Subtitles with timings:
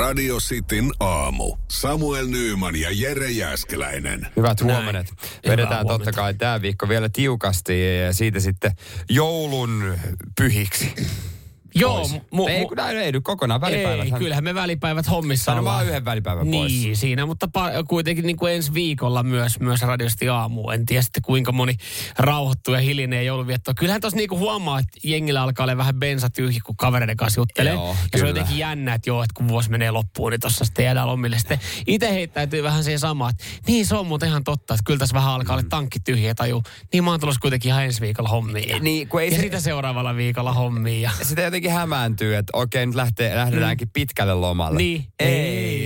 [0.00, 1.56] Radio Cityn aamu.
[1.68, 4.26] Samuel Nyyman ja Jere Jäskeläinen.
[4.36, 4.74] Hyvät Näin.
[4.76, 5.06] huomenet.
[5.10, 6.12] Hyvää Vedetään totta huomenta.
[6.12, 8.72] kai tämä viikko vielä tiukasti ja siitä sitten
[9.08, 9.94] joulun
[10.40, 10.94] pyhiksi.
[11.74, 12.12] Joo, pois.
[12.14, 14.04] mu- ei, kun näin ei nyt kokonaan välipäivät.
[14.04, 15.74] Ei, kyllähän me välipäivät hommissa Sano ollaan.
[15.76, 16.72] vaan yhden välipäivän pois.
[16.72, 20.70] Niin, siinä, mutta pa- kuitenkin niin kuin ensi viikolla myös, myös radiosti aamu.
[20.70, 21.74] En tiedä sitten kuinka moni
[22.18, 23.74] rauhoittuu ja hiljenee jouluviettoa.
[23.74, 27.72] Kyllähän tuossa niinku huomaa, että jengillä alkaa olla vähän bensa tyhjä, kun kavereiden kanssa juttelee.
[27.72, 30.64] Joo, ja se on jotenkin jännä, että joo, että kun vuosi menee loppuun, niin tuossa
[30.64, 31.38] sitten jäädään lomille.
[31.38, 34.98] Sitten itse heittäytyy vähän siihen samaan, että niin se on muuten ihan totta, että kyllä
[34.98, 36.62] tässä vähän alkaa olla tankki tyhjä taju.
[36.92, 38.68] Niin mä oon tulossa kuitenkin ihan ensi viikolla hommiin.
[38.68, 41.02] Ja, Niin, kun ei ja se- sitä seuraavalla viikolla hommiin.
[41.02, 41.10] Ja...
[41.22, 44.72] Sitä jotenkin hämääntyy, että okei, nyt lähtee, lähdetäänkin pitkälle lomalle.
[44.78, 44.78] Mm.
[44.78, 45.04] Niin.
[45.18, 45.28] Ei,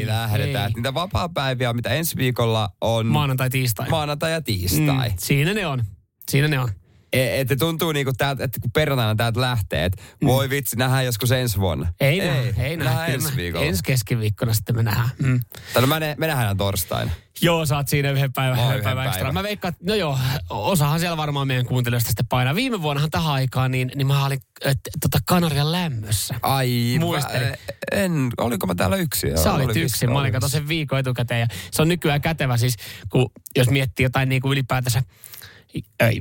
[0.01, 0.67] Ei, lähdetään.
[0.71, 0.75] ei.
[0.75, 3.89] Niitä vapaa-päiviä, mitä ensi viikolla on Maanantai, tiistai.
[3.89, 5.09] maanantai ja tiistai.
[5.09, 5.85] Mm, siinä ne on.
[6.31, 6.69] Siinä ne on.
[7.15, 11.33] E- Että tuntuu niinku täältä, että kun perjantaina täältä lähtee, että voi vitsi, nähdään joskus
[11.33, 11.85] ensi vuonna.
[11.85, 11.95] Mm.
[12.01, 12.91] Ei, ei nähdä, ei nähdä.
[12.91, 13.67] nähdään ensi viikolla.
[13.67, 15.11] Ensi keskiviikkona sitten me nähdään.
[15.23, 15.41] Mm.
[15.73, 17.11] Tai no, mä ne, me nähdään torstaina.
[17.41, 19.21] Joo, saat siinä yhden päivän, yhden päivän ekstra.
[19.23, 19.35] päivän.
[19.35, 20.19] Mä veikkaan, no joo,
[20.51, 22.55] osahan siellä varmaan meidän kuuntelijoista sitten painaa.
[22.55, 26.35] Viime vuonnahan tähän aikaan, niin, niin mä olin et, tota Kanarian lämmössä.
[26.43, 27.49] Ai, Muistelin.
[27.49, 27.55] mä-
[27.93, 29.39] en, oliko mä täällä yksin?
[29.39, 30.09] Sä oli olit vissi- yksin.
[30.09, 31.41] Mä oli olin kato sen viikon etukäteen.
[31.41, 32.77] Ja se on nykyään kätevä siis,
[33.09, 35.03] kun jos miettii jotain niin kuin ylipäätänsä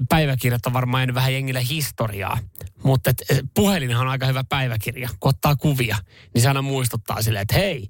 [0.09, 2.37] päiväkirjat on varmaan jäänyt vähän jengille historiaa.
[2.83, 5.09] Mutta et, et, puhelinhan on aika hyvä päiväkirja.
[5.19, 5.97] Kun ottaa kuvia,
[6.33, 7.89] niin se aina muistuttaa silleen, että hei,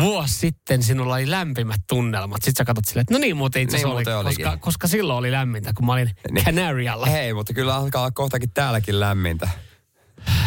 [0.00, 2.42] vuosi sitten sinulla oli lämpimät tunnelmat.
[2.42, 4.44] Sitten sä katsot silleen, että no niin muuten itse Niin oli, muuten olikin.
[4.44, 6.44] koska, koska silloin oli lämmintä, kun mä olin Niin.
[6.44, 7.06] Canarialla.
[7.06, 9.48] Hei, mutta kyllä alkaa kohtakin täälläkin lämmintä.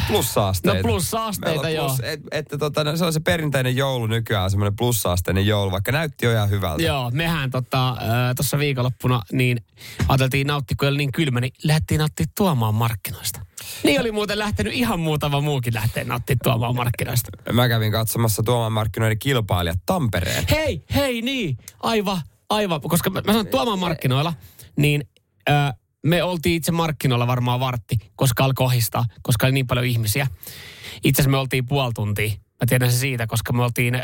[0.07, 0.77] Plussaasteita.
[0.77, 1.97] No plussaasteita, on joo.
[2.03, 6.25] Et, että tota, no, se on se perinteinen joulu nykyään, semmoinen plussaasteinen joulu, vaikka näytti
[6.25, 6.83] jo ihan hyvältä.
[6.83, 7.97] Joo, mehän tota,
[8.35, 9.65] tuossa viikonloppuna niin
[10.07, 13.39] ajateltiin nauttia, kun oli niin kylmä, niin lähdettiin nauttia tuomaan markkinoista.
[13.83, 17.29] Niin oli muuten lähtenyt ihan muutama muukin lähteä nauttia tuomaan markkinoista.
[17.53, 20.43] Mä kävin katsomassa Tuoman markkinoiden kilpailijat Tampereen.
[20.49, 22.81] Hei, hei niin, aivan, aivan.
[22.81, 24.33] Koska mä, mä sanon tuomaan markkinoilla,
[24.77, 25.03] niin
[25.49, 25.53] ö,
[26.03, 30.27] me oltiin itse markkinoilla varmaan vartti, koska alkoi kohistaa, koska oli niin paljon ihmisiä.
[31.03, 32.29] Itse asiassa me oltiin puoli tuntia.
[32.29, 33.99] Mä tiedän se siitä, koska me oltiin ö,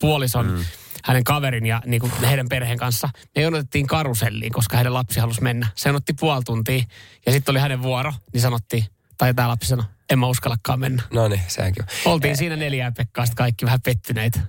[0.00, 0.64] puolison, mm.
[1.04, 3.08] hänen kaverin ja niin kuin heidän perheen kanssa.
[3.36, 5.68] Me jonotettiin karuselliin, koska heidän lapsi halusi mennä.
[5.74, 6.84] Se otti puoli tuntia
[7.26, 8.84] ja sitten oli hänen vuoro, niin sanottiin,
[9.18, 11.02] tai tämä lapsi sanoi, en mä uskallakaan mennä.
[11.12, 12.12] No niin, sehän on.
[12.12, 14.40] Oltiin siinä neljää Pekkaa, kaikki vähän pettyneitä.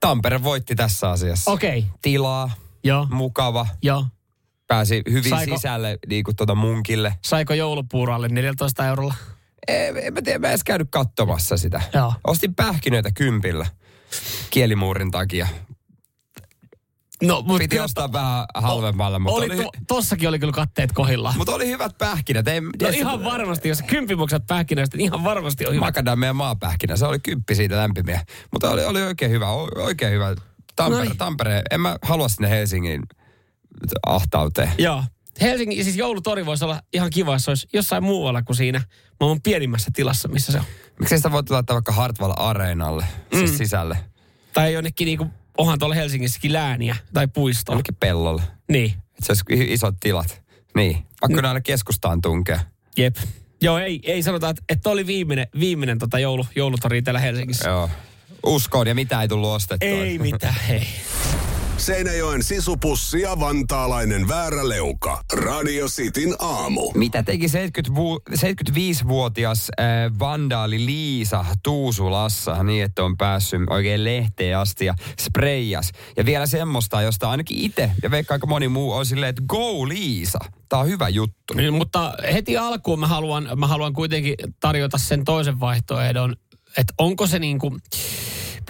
[0.00, 1.50] Tampere voitti tässä asiassa.
[1.50, 1.90] Okei, okay.
[2.02, 2.50] Tilaa,
[2.84, 4.06] joo, mukava, joo.
[4.70, 7.14] Pääsi hyvin Saiko- sisälle niin kuin tuota munkille.
[7.24, 9.14] Saiko joulupuuralle 14 eurolla?
[9.68, 11.80] En, en mä tiedä, mä edes käynyt katsomassa sitä.
[11.94, 12.14] Joo.
[12.26, 13.66] Ostin pähkinöitä kympillä
[14.50, 15.48] kielimuurin takia.
[17.22, 21.36] No, mutta Piti ostaa vähän halvemmalla, mutta oli, oli, to, tossakin oli kyllä katteet kohillaan.
[21.38, 22.48] mutta oli hyvät pähkinät.
[22.48, 25.84] Ei, No ihan varmasti, jos kymppi maksat pähkinöistä, niin ihan varmasti on hyvä.
[25.86, 26.96] Makadamia maapähkinä.
[26.96, 28.20] Se oli kymppi siitä lämpimiä.
[28.52, 30.34] Mutta oli, oli oikein hyvä, oikein hyvä.
[30.76, 31.18] Tampere, Noin.
[31.18, 33.02] Tampere, en mä halua sinne Helsingin
[34.06, 34.72] ahtauteen.
[34.78, 35.04] Joo.
[35.40, 38.82] Helsingin, siis joulutori voisi olla ihan kiva, jos se olisi jossain muualla kuin siinä
[39.20, 40.64] maailman pienimmässä tilassa, missä se on.
[41.00, 43.04] Miksi sitä voit laittaa vaikka Hartwall Areenalle,
[43.34, 43.56] siis Mm.
[43.56, 43.96] sisälle,
[44.52, 45.26] Tai jonnekin niinku,
[45.58, 47.72] onhan tuolla Helsingissäkin lääniä tai puistoa.
[47.72, 48.42] jonnekin pellolle.
[48.68, 50.42] Niin, Että se olisi isot tilat.
[50.76, 52.60] Niin, pakko näille keskustaan tunkea.
[52.96, 53.16] jep.
[53.62, 57.68] Joo, ei, ei sanota, että, että oli viimeinen, viimeinen tota joulu, joulutori täällä Helsingissä.
[57.68, 57.90] Joo.
[58.46, 59.88] Uskoon ja mitä ei tullut ostettua.
[59.88, 60.86] Ei mitään, ei.
[61.80, 65.24] Seinäjoen sisupussi ja vantaalainen vääräleuka.
[65.32, 66.92] Radio Cityn aamu.
[66.94, 69.86] Mitä teki 70 vu- 75-vuotias äh,
[70.18, 75.92] vandaali Liisa Tuusulassa niin, että on päässyt oikein lehteen asti ja spreijas.
[76.16, 79.88] Ja vielä semmoista, josta ainakin itse ja veikka aika moni muu on silleen, että go
[79.88, 80.38] Liisa.
[80.68, 81.54] Tämä on hyvä juttu.
[81.54, 86.36] Niin, mutta heti alkuun mä haluan, mä haluan kuitenkin tarjota sen toisen vaihtoehdon,
[86.76, 87.80] että onko se niin kuin,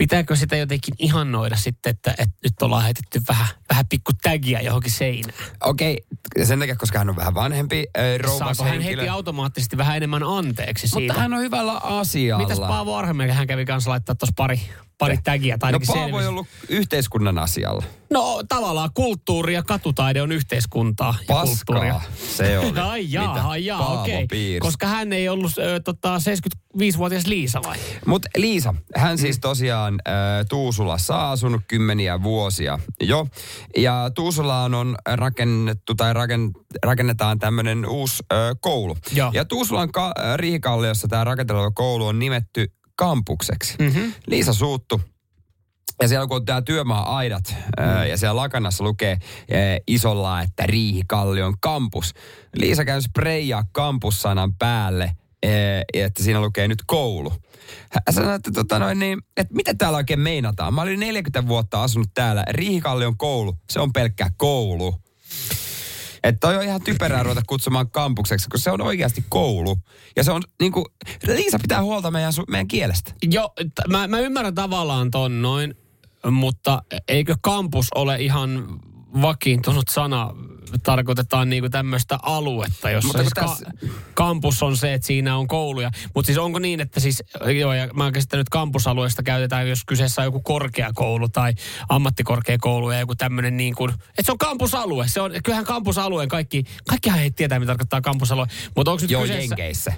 [0.01, 4.91] pitääkö sitä jotenkin ihannoida sitten, että, että nyt ollaan heitetty vähän, vähän pikku tagia johonkin
[4.91, 5.39] seinään.
[5.65, 5.99] Okei,
[6.35, 9.97] okay, sen takia, koska hän on vähän vanhempi äh, rouvas Saako hän heti automaattisesti vähän
[9.97, 11.15] enemmän anteeksi Mutta siitä?
[11.15, 12.43] hän on hyvällä asialla.
[12.43, 14.61] Mitäs Paavo Arhemäki, hän kävi kanssa laittaa tuossa pari,
[15.01, 16.21] pari tagia tai No Paavo selvisi.
[16.23, 17.85] ei ollut yhteiskunnan asialla.
[18.11, 21.95] No tavallaan kulttuuri ja katutaide on yhteiskuntaa ja kulttuuria.
[21.95, 22.73] Paskaa se oli.
[22.91, 24.27] Ai jaa, mitä ai jaa, okei.
[24.27, 24.61] piirsi.
[24.61, 27.77] Koska hän ei ollut ö, tota, 75-vuotias Liisa vai?
[28.07, 30.15] Mutta Liisa, hän siis tosiaan äh,
[30.49, 33.27] Tuusulassa asunut kymmeniä vuosia jo.
[33.77, 36.51] Ja Tuusulaan on rakennettu tai raken,
[36.85, 38.97] rakennetaan tämmöinen uusi äh, koulu.
[39.13, 39.31] Joo.
[39.35, 43.75] Ja Tuusulan ka- Riihikalliossa tämä rakenteleva koulu on nimetty kampukseksi.
[43.81, 44.11] Mhm.
[44.27, 45.01] Liisa suuttu.
[46.03, 48.09] Ja siellä kun on tämä työmaa-aidat mm.
[48.09, 49.19] ja siellä lakanassa lukee
[49.87, 52.15] isolla, että Riihikallion kampus.
[52.57, 55.11] Liisa käy spreijaa kampussanan päälle
[55.95, 57.33] että siinä lukee nyt koulu.
[57.93, 60.75] Hän sanoi, että, tota noin, niin, että mitä täällä oikein meinataan.
[60.75, 62.45] Mä olin 40 vuotta asunut täällä.
[62.51, 64.95] Riihikallion koulu, se on pelkkä koulu.
[66.23, 69.77] Että toi on ihan typerää ruveta kutsumaan kampukseksi, koska se on oikeasti koulu.
[70.17, 70.85] Ja se on niin kuin,
[71.27, 73.13] Liisa pitää huolta meidän, meidän kielestä.
[73.31, 75.75] Joo, t- mä, mä ymmärrän tavallaan ton noin,
[76.31, 78.81] mutta eikö kampus ole ihan
[79.23, 80.35] vakiintunut sana,
[80.83, 85.49] tarkoitetaan niinku tämmöistä aluetta, jossa Mutta siis kun ka- kampus on se, että siinä on
[85.49, 85.91] kouluja.
[86.15, 87.23] Mutta siis onko niin, että siis,
[87.59, 91.55] joo, ja mä oon käsittänyt, että kampusalueesta käytetään, jos kyseessä on joku korkeakoulu tai
[91.89, 95.09] ammattikorkeakoulu ja joku tämmöinen niin kuin, että se on kampusalue.
[95.09, 98.47] Se on, kyllähän kampusalueen kaikki, kaikkihan he tietää, mitä tarkoittaa kampusalue.
[98.77, 99.43] Mutta onko nyt Joo, kyseessä...
[99.43, 99.93] Jenkeissä.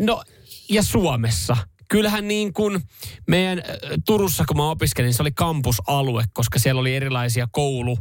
[0.00, 0.22] No,
[0.68, 1.56] ja Suomessa.
[1.88, 2.82] Kyllähän niin kuin
[3.26, 3.64] meidän äh,
[4.06, 7.98] Turussa, kun mä opiskelin, se oli kampusalue, koska siellä oli erilaisia koulu,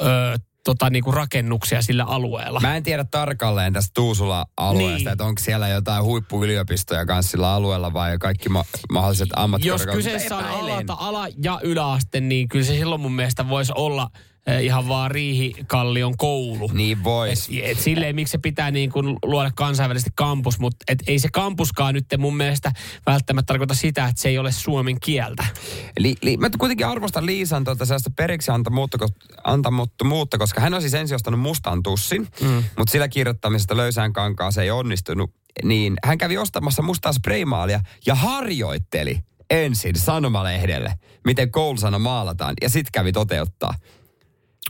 [0.00, 2.60] ö, tota, niin kuin rakennuksia sillä alueella.
[2.60, 5.08] Mä en tiedä tarkalleen tästä Tuusula-alueesta, Niin.
[5.08, 10.04] että onko siellä jotain huippuyliopistoja kanssa sillä alueella vai kaikki ma- mahdolliset Jos ammattikorkeakoulut.
[10.04, 14.10] kyseessä on alata, ala- ja yläaste, niin kyllä se silloin mun mielestä voisi olla
[14.62, 16.70] ihan vaan Riihikallion koulu.
[16.72, 17.48] Niin vois.
[17.48, 21.28] Et, et silleen, miksi se pitää niin kuin luoda kansainvälisesti kampus, mutta et ei se
[21.32, 22.72] kampuskaan nyt mun mielestä
[23.06, 25.46] välttämättä tarkoita sitä, että se ei ole suomen kieltä.
[25.98, 28.50] Li, li, mä kuitenkin arvostan Liisan tuota sellaista periksi
[29.44, 32.64] antamuttomuutta, koska hän on siis ensin ostanut mustan tussin, mm.
[32.78, 35.30] mutta sillä kirjoittamisesta löysään kankaaseen ei onnistunut.
[35.64, 39.20] Niin hän kävi ostamassa mustaa spraymaalia ja harjoitteli
[39.50, 43.74] ensin sanomalehdelle, miten koulusana maalataan, ja sitten kävi toteuttaa.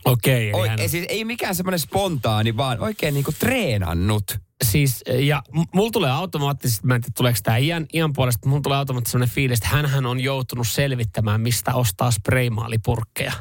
[0.05, 0.53] Okei.
[0.53, 4.39] Oi, hän- ei, siis ei mikään semmoinen spontaani, vaan oikein niinku treenannut.
[4.65, 5.43] siis, ja
[5.75, 9.13] mulla tulee automaattisesti, mä en tiedä tuleeko tämä iän, iän puolesta, mutta mulla tulee automaattisesti
[9.13, 13.33] sellainen fiilis, että hänhän on joutunut selvittämään, mistä ostaa spraymaalipurkkeja.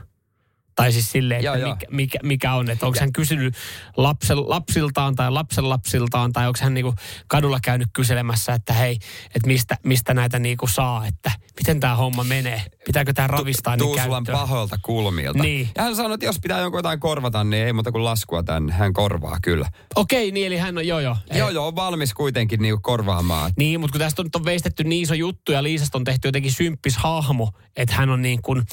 [0.76, 1.74] Tai siis silleen, Joo, että joo.
[1.76, 3.56] mikä, mikä, mikä on, että onko hän kysynyt
[3.98, 6.94] lapsen, lapsiltaan tai lapsen lapsiltaan, tai onko hän niinku
[7.28, 8.94] kadulla käynyt kyselemässä, että hei,
[9.26, 13.80] että mistä, mistä näitä niinku saa, että miten tämä homma menee, pitääkö tämä ravistaa niin
[13.80, 14.38] Tuusulan käyttöön.
[14.38, 15.44] pahoilta kulmilta.
[15.44, 15.70] Niin.
[15.76, 18.74] Ja hän sanoi, että jos pitää jonkun jotain korvata, niin ei muuta kuin laskua tänne.
[18.74, 19.70] Hän korvaa kyllä.
[19.96, 21.18] Okei, niin eli hän on, joo joo.
[21.34, 23.52] Joo, joo, on valmis kuitenkin niinku korvaamaan.
[23.58, 26.54] Niin, mutta kun tästä on, on veistetty niin iso juttu ja Liisasta on tehty jotenkin
[26.54, 28.64] symppis hahmo, että hän on niin kuin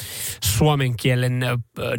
[0.45, 1.41] suomen kielen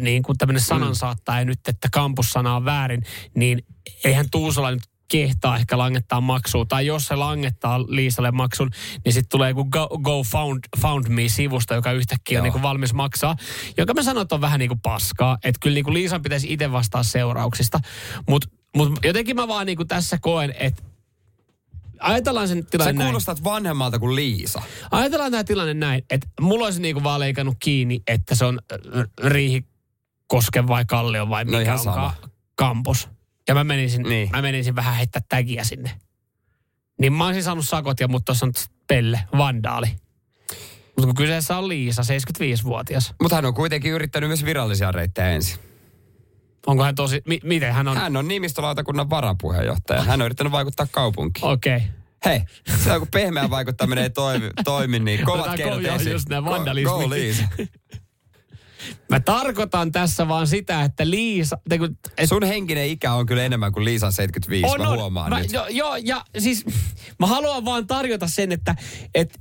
[0.00, 1.48] niin kuin tämmöinen sanansaattaja mm.
[1.48, 3.02] nyt, että kampussana on väärin,
[3.34, 3.66] niin
[4.04, 6.64] eihän Tuusola nyt kehtaa ehkä langettaa maksua.
[6.64, 8.70] Tai jos se langettaa Liisalle maksun,
[9.04, 12.94] niin sitten tulee joku Go, Go Found, Found Me-sivusto, joka yhtäkkiä on niin kuin valmis
[12.94, 13.36] maksaa.
[13.76, 15.38] Joka mä sanon, että on vähän niin kuin paskaa.
[15.44, 17.80] Että kyllä niin kuin Liisan pitäisi itse vastaa seurauksista.
[18.28, 20.82] Mutta mut jotenkin mä vaan niin kuin tässä koen, että
[22.00, 23.06] ajatellaan sen tilanne Sä näin.
[23.06, 24.62] kuulostat vanhemmalta kuin Liisa.
[24.90, 28.78] Ajatellaan tämä tilanne näin, että mulla olisi niinku vaan leikannut kiinni, että se on äh,
[29.24, 32.14] Riihikosken vai Kallion vai No mikä ihan on sama.
[33.48, 34.28] Ja mä menisin, Niin.
[34.32, 35.90] mä menisin vähän heittää tägiä sinne.
[37.00, 38.52] Niin mä olisin saanut sakot ja mut tuossa on
[38.86, 39.86] pelle, vandaali.
[40.86, 43.14] Mutta kun kyseessä on Liisa, 75-vuotias.
[43.22, 45.58] Mutta hän on kuitenkin yrittänyt myös virallisia reittejä ensin.
[46.66, 47.96] Onko hän tosi, mi- miten hän on?
[47.96, 50.02] Hän on nimistolautakunnan varapuheenjohtaja.
[50.02, 51.44] Hän on yrittänyt vaikuttaa kaupunkiin.
[51.46, 51.76] Okei.
[51.76, 51.88] Okay.
[52.24, 52.40] Hei,
[52.84, 56.12] se on kun pehmeä vaikuttaminen ei toimi, toimi niin kovat keinot go- esiin.
[56.12, 56.90] just näin, Go- vandalismi.
[56.90, 57.42] Go Liisa.
[59.10, 61.04] Mä tarkoitan tässä vaan sitä, että
[61.68, 65.40] te kun, et, Sun henkinen ikä on kyllä enemmän kuin Liisan 75, mä huomaan mä,
[65.40, 65.52] nyt.
[65.52, 66.64] Jo, joo, ja siis
[67.20, 68.74] mä haluan vaan tarjota sen, että
[69.14, 69.40] et,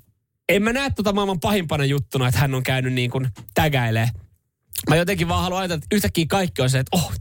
[0.50, 4.10] en mä näe tota maailman pahimpana juttuna, että hän on käynyt niin kuin tägäilee.
[4.90, 7.14] Mä jotenkin vaan haluan ajatella, että yhtäkkiä kaikki on se, että oh,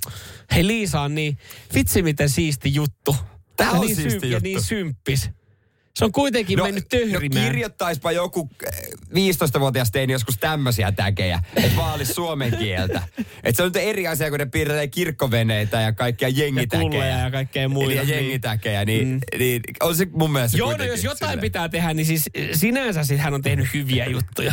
[0.55, 1.39] hei Liisa on niin,
[1.75, 3.17] vitsi miten siisti juttu.
[3.57, 4.43] Tää Ja on niin siisti ja juttu.
[4.43, 5.31] niin symppis.
[5.97, 7.45] Se on kuitenkin no, mennyt töhrimään.
[7.45, 13.03] No kirjoittaispa joku eh, 15-vuotias teini joskus tämmöisiä täkejä, että vaalis suomen kieltä.
[13.45, 16.91] Että se on nyt eri asia, kun ne piirtelee kirkkoveneitä ja kaikkia ja jengitäkejä.
[16.91, 17.93] kulleja ja kaikkea muita.
[17.93, 19.21] Ja jengitäkejä, niin, mm.
[19.39, 21.41] niin on se mun mielestä Joo, no kuitenkin jos jotain silleen.
[21.41, 24.53] pitää tehdä, niin siis sinänsä sit hän on tehnyt hyviä juttuja.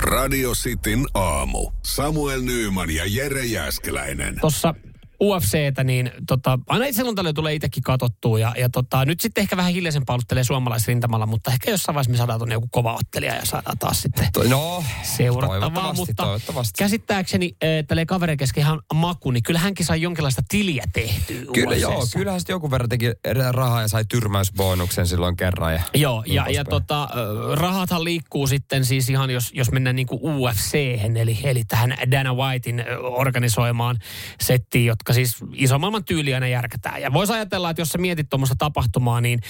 [0.00, 1.70] Radio Cityn aamu.
[1.84, 4.40] Samuel Nyyman ja Jere Jäskeläinen.
[4.40, 4.74] tuossa
[5.22, 8.38] UFCtä, niin tota, aina silloin tällöin tulee itsekin katsottua.
[8.38, 12.16] Ja, ja tota, nyt sitten ehkä vähän hiljaisen paluttelee suomalaisrintamalla, mutta ehkä jossain vaiheessa me
[12.16, 15.60] saadaan tuonne joku kova ottelija ja saadaan taas sitten No, seurattavaa.
[15.60, 16.78] toivottavasti, Mutta toivottavasti.
[16.78, 21.76] käsittääkseni äh, tälle kaverin kesken ihan maku, niin kyllä hänkin sai jonkinlaista tiliä tehtyä Kyllä
[21.76, 23.12] joo, kyllähän sitten joku verran teki
[23.50, 25.74] rahaa ja sai tyrmäysbonuksen silloin kerran.
[25.74, 26.66] Ja Joo, ja, ja poispäin.
[26.66, 27.08] tota,
[27.54, 30.74] rahathan liikkuu sitten siis ihan, jos, jos mennään niin kuin ufc
[31.16, 33.98] eli, eli tähän Dana Whitein organisoimaan
[34.40, 37.02] settiin, jotka siis iso maailman tyyliä aina järkätään.
[37.02, 39.40] Ja voisi ajatella, että jos sä mietit tuommoista tapahtumaa, niin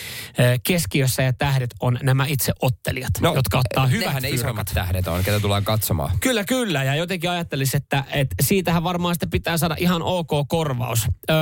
[0.67, 5.09] keskiössä ja tähdet on nämä itse ottelijat, no, jotka ottaa hyvät Nehän ne isommat tähdet
[5.09, 6.19] on, ketä tullaan katsomaan.
[6.21, 6.85] Kyllä, kyllä.
[6.85, 11.07] Ja jotenkin ajattelisi, että, että siitähän varmaan sitten pitää saada ihan ok korvaus.
[11.31, 11.35] Ö,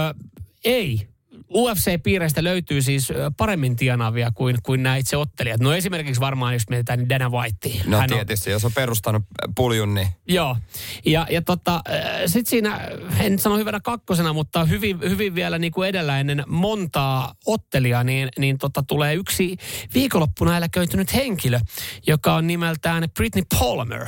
[0.64, 1.15] ei.
[1.55, 5.61] UFC-piireistä löytyy siis paremmin tienaavia kuin, kuin nämä itse ottelijat.
[5.61, 7.71] No esimerkiksi varmaan, jos mietitään, niin Dana White.
[7.87, 9.23] No tietysti, jos on perustanut
[9.57, 10.57] puljun, niin Joo.
[11.05, 11.83] Ja, ja tota,
[12.26, 12.88] sitten siinä,
[13.21, 18.29] en sano hyvänä kakkosena, mutta hyvin, hyvin vielä niin kuin edellä ennen montaa ottelijaa, niin,
[18.38, 19.57] niin tota, tulee yksi
[19.95, 21.61] viikonloppuna eläköitynyt henkilö,
[22.07, 24.07] joka on nimeltään Britney Palmer.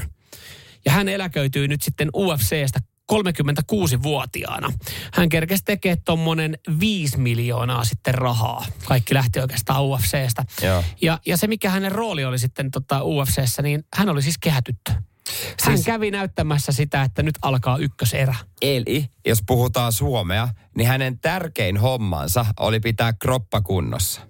[0.85, 2.80] Ja hän eläköityy nyt sitten UFCstä
[3.12, 4.72] 36-vuotiaana.
[5.14, 8.66] Hän kerkesi tekemään tuommoinen 5 miljoonaa sitten rahaa.
[8.84, 10.44] Kaikki lähti oikeastaan UFCstä.
[10.62, 10.84] Joo.
[11.02, 14.92] Ja, ja se, mikä hänen rooli oli sitten tota UFCssä, niin hän oli siis kehätyttö.
[15.62, 18.34] Hän Siis- kävi näyttämässä sitä, että nyt alkaa ykköserä.
[18.62, 24.20] Eli, jos puhutaan suomea, niin hänen tärkein hommansa oli pitää kroppa kunnossa.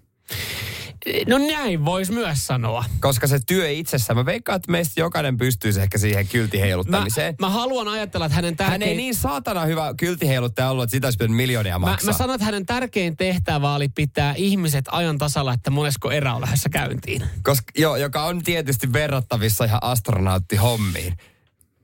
[1.26, 2.84] No näin voisi myös sanoa.
[3.00, 7.34] Koska se työ itsessään, mä veikkaan, että meistä jokainen pystyisi ehkä siihen kyltiheiluttamiseen.
[7.40, 8.72] Mä, mä haluan ajatella, että hänen tärkein...
[8.80, 12.12] Hän ei niin saatana hyvä kyltiheiluttaja ollut, että sitä olisi pitänyt miljoonia Mä, maksaa.
[12.12, 16.40] mä sanon, että hänen tärkein tehtävä oli pitää ihmiset ajan tasalla, että monesko erä on
[16.40, 17.24] lähdössä käyntiin.
[17.42, 21.16] Koska, joo, joka on tietysti verrattavissa ihan astronauttihommiin.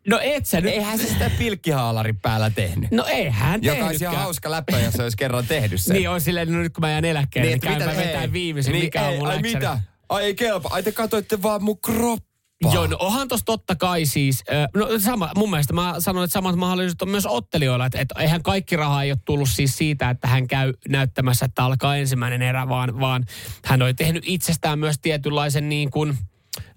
[0.08, 0.72] No et sä nyt...
[0.72, 2.90] Eihän se sitä pilkkihaalarin päällä tehnyt.
[2.90, 4.16] No eihän Joka olisi ihan tehnytkään.
[4.16, 5.96] hauska läppä, jos se olisi kerran tehnyt sen.
[5.96, 8.72] Niin on silleen, no nyt kun mä jään eläkkeelle, niin, niin käyn mä vetää viimeisen,
[8.72, 9.54] niin, mikä on ei, mun ai läksäri.
[9.54, 9.80] mitä?
[10.08, 10.68] Ai ei kelpa.
[10.72, 12.34] Ai te katsoitte vaan mun kroppaa.
[12.72, 14.44] Joo, no onhan tossa totta kai siis,
[14.74, 18.42] no sama, mun mielestä mä sanon, että samat mahdollisuudet on myös ottelijoilla, että, että eihän
[18.42, 22.68] kaikki raha ei ole tullut siis siitä, että hän käy näyttämässä, että alkaa ensimmäinen erä,
[22.68, 23.24] vaan, vaan
[23.64, 26.18] hän oli tehnyt itsestään myös tietynlaisen niin kuin,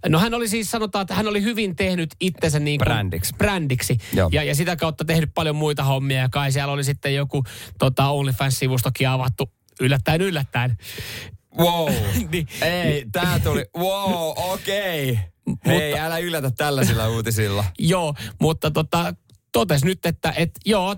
[0.10, 3.36] No hän oli siis, sanotaan, että hän oli hyvin tehnyt itsensä niin kuin Brändiksi.
[3.38, 3.98] brändiksi.
[4.14, 4.30] Joo.
[4.32, 6.22] Ja, ja sitä kautta tehnyt paljon muita hommia.
[6.22, 7.44] Ja kai siellä oli sitten joku
[7.80, 10.78] tota, OnlyFans-sivustokin avattu yllättäen yllättäen.
[11.58, 11.94] Wow.
[12.32, 12.48] Niin.
[12.62, 13.66] Ei, tää tuli.
[13.78, 15.12] Wow, okei.
[15.12, 15.78] Okay.
[15.80, 17.66] Hei, älä yllätä tällaisilla uutisilla.
[17.80, 19.14] Joo, mutta tota,
[19.52, 20.96] totes nyt, että et, joo,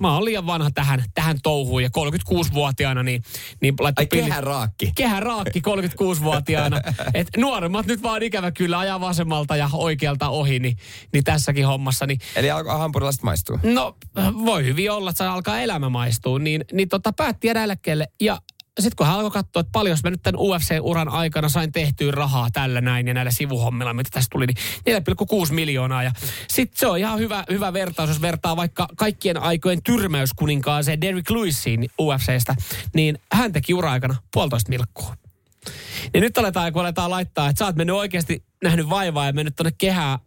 [0.00, 3.22] mä oon liian vanha tähän, tähän touhuun ja 36-vuotiaana niin,
[3.60, 4.92] niin laittoi Ai kehän raakki.
[4.94, 6.80] Kehä raakki 36-vuotiaana.
[7.14, 10.76] Et nuoremmat nyt vaan ikävä kyllä ajaa vasemmalta ja oikealta ohi, niin,
[11.12, 12.06] niin tässäkin hommassa.
[12.06, 13.58] Niin, Eli alkoi hampurilaiset maistuu.
[13.62, 13.96] no
[14.44, 16.38] voi hyvin olla, että se alkaa elämä maistuu.
[16.38, 18.38] Niin, niin tota, päätti jäädä eläkkeelle ja
[18.82, 22.48] sitten kun hän alkoi katsoa, että paljon mä nyt tämän UFC-uran aikana sain tehtyä rahaa
[22.52, 24.56] tällä näin ja näillä sivuhommilla, mitä tästä tuli, niin
[25.46, 26.02] 4,6 miljoonaa.
[26.02, 26.12] Ja
[26.48, 31.90] sitten se on ihan hyvä, hyvä vertaus, jos vertaa vaikka kaikkien aikojen tyrmäyskuninkaaseen Derrick Lewisiin
[32.00, 32.54] UFCstä,
[32.94, 35.16] niin hän teki ura-aikana puolitoista milkkua.
[36.12, 39.56] Niin nyt aletaan, kun aletaan laittaa, että sä oot mennyt oikeasti nähnyt vaivaa ja mennyt
[39.56, 40.18] tuonne kehään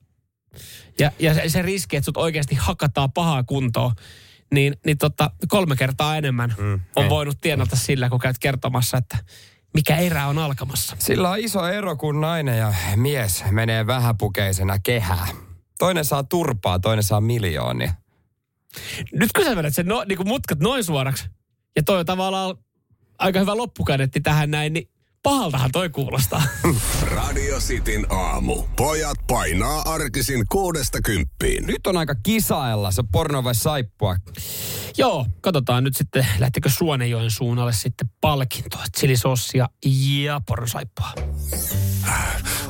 [1.00, 3.92] ja, ja se, se riski, että sut oikeasti hakataan pahaa kuntoon,
[4.54, 9.18] niin, niin tota, kolme kertaa enemmän mm, on voinut tienata sillä, kun käyt kertomassa, että
[9.74, 10.96] mikä erä on alkamassa.
[11.00, 15.28] Sillä on iso ero, kun nainen ja mies menee vähäpukeisena kehää.
[15.80, 17.94] Toinen saa turpaa, toinen saa miljoonia.
[19.14, 21.30] Nyt kun sä vedät sen no, niin mutkat noin suoraksi,
[21.76, 22.56] ja toi on tavallaan
[23.20, 24.90] aika hyvä loppukaneetti tähän näin, niin
[25.24, 26.44] pahaltahan toi kuulostaa.
[27.02, 28.64] Radio Cityn aamu.
[28.76, 31.68] Pojat painaa arkisin kuudesta kymppiin.
[31.68, 34.16] Nyt on aika kisailla, se porno vai saippua.
[34.98, 39.68] Joo, katsotaan nyt sitten, lähtekö Suonenjoen suunnalle sitten palkintoa, chilisossia
[40.24, 41.14] ja pornosaippua.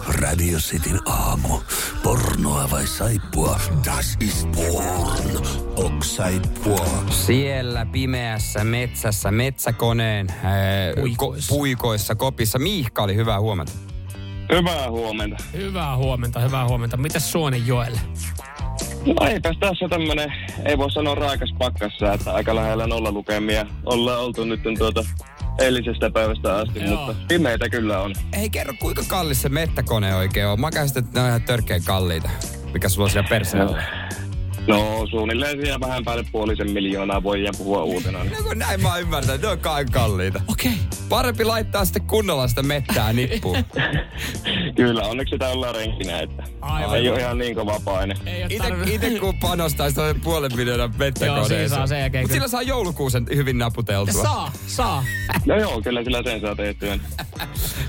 [0.09, 1.59] Radio Cityn aamu.
[2.03, 3.59] Pornoa vai saippua?
[3.85, 5.47] Das ist porn.
[5.75, 6.85] Ok saippua.
[7.09, 11.49] Siellä pimeässä metsässä, metsäkoneen ää, Puikoissa.
[11.49, 12.59] Ko, puikoissa, kopissa.
[12.59, 13.71] Miihka oli hyvää huomenta.
[14.53, 15.43] Hyvää huomenta.
[15.53, 16.97] Hyvää huomenta, hyvää huomenta.
[16.97, 17.99] Mitäs Suonenjoelle?
[19.05, 20.33] No eipäs tässä tämmönen,
[20.65, 23.65] ei voi sanoa raikas pakkassa, että aika lähellä nollalukemia.
[23.85, 25.05] Ollaan oltu nyt tuota
[25.61, 27.05] eilisestä päivästä asti, Joo.
[27.05, 28.13] mutta pimeitä kyllä on.
[28.33, 30.61] Ei kerro, kuinka kallis se mettäkone oikein on.
[30.61, 32.29] Mä käsitin, että ne on ihan törkeän kalliita.
[32.73, 33.83] Mikä sulla on siellä perseellä?
[34.69, 38.23] No suunnilleen siellä vähän päälle puolisen miljoonaa voi ja puhua uutena.
[38.23, 40.41] No kun näin mä ymmärtänyt, ne on kai kalliita.
[40.47, 40.73] Okei.
[41.09, 43.57] Parempi laittaa sitten kunnolla sitä mettää nippuun.
[44.75, 46.97] Kyllä, onneksi sitä ollaan renkinä, että Aivan.
[46.97, 48.15] ei ole ihan niin kova paine.
[48.49, 51.59] Ite, ite kun panostaa sitä puolen miljoonan Joo, mettäkoneeseen.
[51.59, 54.23] siinä saa sen jälkeen sillä saa joulukuusen hyvin naputeltua.
[54.23, 55.03] Saa, saa.
[55.45, 56.99] No joo, kyllä sillä sen saa tehtyä.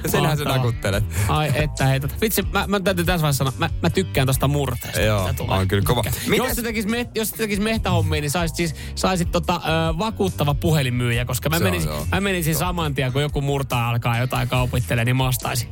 [0.03, 1.05] Ja senhän sä nakuttelet.
[1.29, 2.21] Ai että heitot.
[2.21, 5.01] Vitsi, mä, mä täytyy tässä vaiheessa sanoa, mä, mä tykkään tosta murteesta.
[5.01, 6.03] Joo, mitä on kyllä kova.
[6.37, 11.25] Jos se tekis, me, jos tekis mehtähommia, niin saisit siis saisit tota, ö, vakuuttava puhelinmyyjä,
[11.25, 12.07] koska mä Se menisin, joo.
[12.13, 15.69] mä menisin saman tien, kun joku murtaa alkaa jotain kaupittelee, niin mä ostaisin.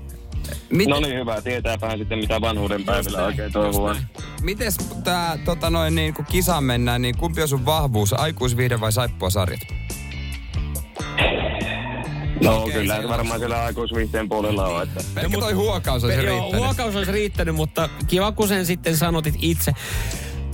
[0.71, 3.95] Miten, No niin hyvä, tietääpähän sitten mitä vanhuuden päivillä oikein toivoo.
[4.43, 8.93] Mites tää, tota noin, niin kun kisaan mennään, niin kumpi on sun vahvuus, aikuisviihde vai
[8.93, 9.61] saippua sarjat?
[12.43, 16.27] No Okei, kyllä, se varmaan kyllä aikuisviihteen puolella on, että Pelkkä toi huokaus olisi Joo,
[16.41, 16.65] riittänyt.
[16.65, 19.73] huokaus olisi riittänyt, mutta kiva kun sen sitten sanotit itse.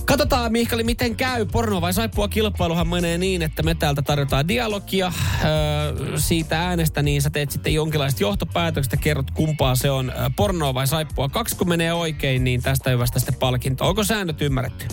[0.05, 1.45] Katsotaan Mihkali, miten käy.
[1.45, 5.11] Porno vai saippua kilpailuhan menee niin, että me täältä tarjotaan dialogia
[5.43, 10.87] öö, siitä äänestä, niin sä teet sitten jonkinlaista johtopäätöksestä, kerrot kumpaa se on pornoa vai
[10.87, 11.29] saippua.
[11.29, 13.87] Kaksi kun menee oikein, niin tästä hyvästä sitten palkinto.
[13.87, 14.85] Onko säännöt ymmärretty?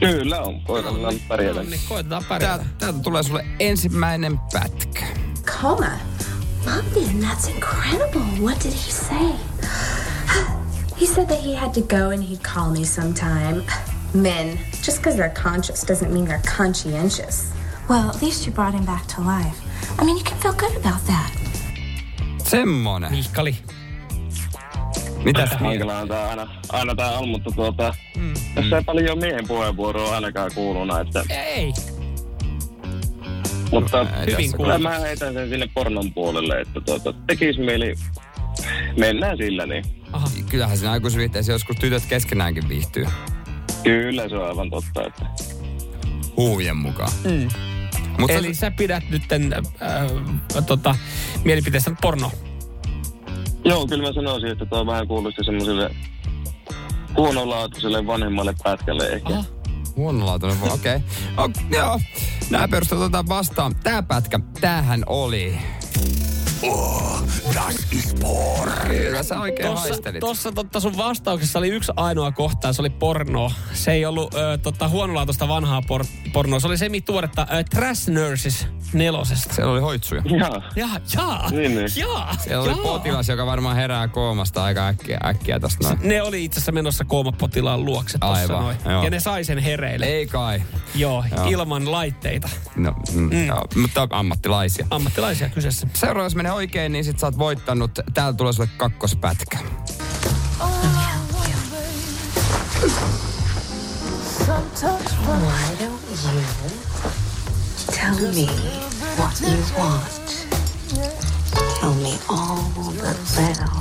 [0.00, 1.62] Kyllä on, koitetaan pärjätä.
[1.62, 2.58] No niin, koitetaan pärjätä.
[2.58, 5.06] Tää, täältä tulee sulle ensimmäinen pätkä.
[5.44, 5.90] Coma?
[6.66, 8.40] London, that's incredible.
[8.40, 9.32] What did he say?
[11.00, 13.62] he said that he had to go and he'd call me sometime.
[14.14, 17.52] Men, just because they're conscious doesn't mean they're conscientious.
[17.88, 19.60] Well, at least you brought him back to life.
[19.98, 21.32] I mean, you can feel good about that.
[22.44, 23.10] Semmonen.
[23.10, 23.56] Mihkali.
[25.24, 28.34] Mitäs Hankala on tää aina, aina tää on, mutta tuota, mm.
[28.54, 31.72] tässä ei paljon miehen puheenvuoroa ainakaan kuuluna, että, Ei.
[33.70, 34.78] mutta Ei Hyvin kuuluu.
[34.78, 37.94] mä heitän sen sinne pornon puolelle, että tuota, tekis mieli,
[38.98, 39.84] mennään sillä niin.
[40.12, 40.28] Aha.
[40.50, 43.06] Kyllähän siinä aikuisviihteessä joskus tytöt keskenäänkin viihtyy.
[43.84, 45.26] Kyllä se on aivan totta, että
[46.36, 47.12] Huuvien mukaan.
[47.24, 47.48] Mm.
[48.18, 50.94] Mutta Eli sä pidät nyt äh, tota,
[51.44, 52.30] mielipiteestä porno.
[53.64, 55.90] Joo, kyllä mä sanoisin, että tuo vähän kuulosti semmoiselle
[57.16, 59.28] huonolaatuiselle vanhemmalle pätkälle ehkä.
[59.28, 59.44] Aha.
[59.96, 60.96] Huonolaatuinen, okei.
[60.96, 61.00] Okay.
[61.36, 62.00] Oh, joo,
[62.50, 63.74] nämä perustelut otetaan vastaan.
[63.82, 65.58] Tää pätkä, tämähän oli.
[66.70, 67.22] Oh,
[67.54, 68.72] das ist porn.
[68.88, 70.20] Kyllä sä oikein Tossa, haistelit.
[70.20, 73.50] tossa totta sun vastauksessa oli yksi ainoa kohta, ja se oli porno.
[73.72, 76.60] Se ei ollut ö, tota, huonolaatuista vanhaa por, pornoa.
[76.60, 79.54] Se oli semi-tuoretta ö, Trash Nurses nelosesta.
[79.54, 80.22] Siellä oli hoitsuja.
[80.38, 80.62] Jaa.
[80.76, 81.88] Ja, jaa, Niin, niin.
[81.96, 82.82] jaa, Siellä oli jaa.
[82.82, 85.98] potilas, joka varmaan herää koomasta aika äkkiä, äkkiä tästä noin.
[86.02, 88.76] Ne oli itse asiassa menossa koomapotilaan luokse tossa Aivan, noin.
[88.88, 89.04] joo.
[89.04, 90.06] Ja ne sai sen hereille.
[90.06, 90.62] Ei kai.
[90.94, 91.46] Joo, Joo.
[91.48, 92.48] ilman laitteita.
[92.76, 93.46] No, mm, mm.
[93.46, 94.86] Joo, mutta ammattilaisia.
[94.90, 95.86] Ammattilaisia kyseessä.
[95.94, 97.90] Seuraava, jos menee oikein, niin sit sä oot voittanut.
[98.14, 99.58] Täältä tulee sulle kakkospätkä.
[105.24, 106.42] Why don't you
[107.92, 108.46] tell me
[109.18, 110.28] what you want?
[111.80, 113.80] Tell me all the little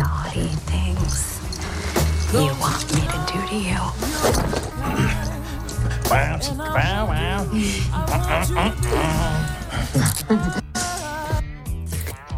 [0.00, 1.40] naughty things
[2.32, 3.80] you want me to do to you.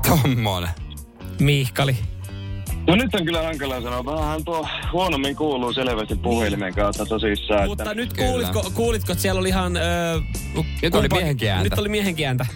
[0.08, 0.70] Tommonen.
[1.40, 1.96] Miihkali.
[2.86, 4.04] No nyt on kyllä hankala sanoa.
[4.04, 7.58] Vähän tuo huonommin kuuluu selvästi puhelimen kautta tosissaan.
[7.60, 8.28] Että Mutta nyt Kyllä.
[8.28, 9.76] kuulitko, kuulitko, että siellä oli ihan...
[9.76, 9.80] Ö,
[10.82, 11.64] Nyt oli miehenkin ääntä.
[11.64, 12.46] Nyt oli miehenkin ääntä.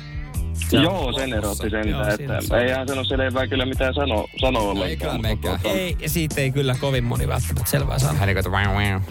[0.72, 4.26] Joo, sen erotti sen, Joo, siinä että se- ei hän sano selvää kyllä mitään sano,
[4.40, 4.90] sano ollenkaan.
[4.90, 5.60] Ei kyllä mutta mekään.
[5.60, 8.12] tuota, Ei, ja siitä ei kyllä kovin moni välttämättä selvää saa.
[8.12, 9.02] Hän wow, wow.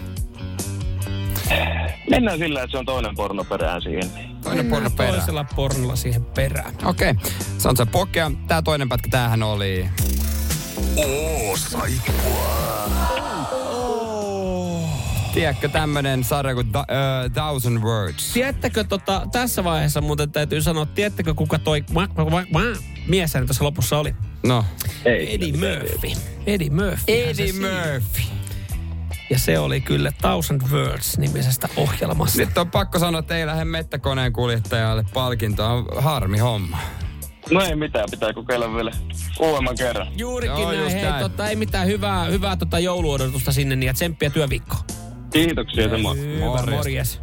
[2.10, 4.04] Mennään sillä, että se on toinen porno perään siihen.
[4.48, 5.14] Toinen porno perään.
[5.14, 6.74] Toisella pornolla siihen perään.
[6.84, 7.30] Okei, okay.
[7.58, 8.30] se on se pokea.
[8.48, 9.88] Tää toinen pätkä, tämähän oli...
[10.96, 12.68] Oh, saippua.
[15.34, 18.32] Tiedätkö tämmönen sarja kuin da, uh, Thousand Words?
[18.32, 23.34] Tiedättekö tota, tässä vaiheessa muuten täytyy sanoa, tiedättekö kuka toi wah, wah, wah, wah, mies
[23.34, 24.14] hän tässä lopussa oli?
[24.46, 24.64] No.
[25.04, 25.34] Ei.
[25.34, 26.20] Eddie Murphy.
[26.46, 27.02] Eddie Murphy.
[27.08, 28.22] Eddie Murphy.
[29.30, 32.38] Ja se oli kyllä Thousand Words-nimisestä ohjelmasta.
[32.38, 35.72] Nyt on pakko sanoa, että ei lähde mettäkoneen kuljettajalle palkintoa.
[35.72, 36.78] On Harmi homma.
[37.50, 38.90] No ei mitään, pitää kokeilla vielä
[39.40, 40.08] uudemman kerran.
[40.16, 40.92] Juurikin Joo, näin.
[40.92, 41.22] Hei, näin.
[41.22, 44.82] tota, ei mitään hyvää, hyvää tota jouluodotusta sinne, niin ja tsemppiä työviikkoon.
[45.32, 45.84] Kiitoksia.
[45.84, 46.70] Hyvä, Morjes.
[46.70, 47.20] morjes.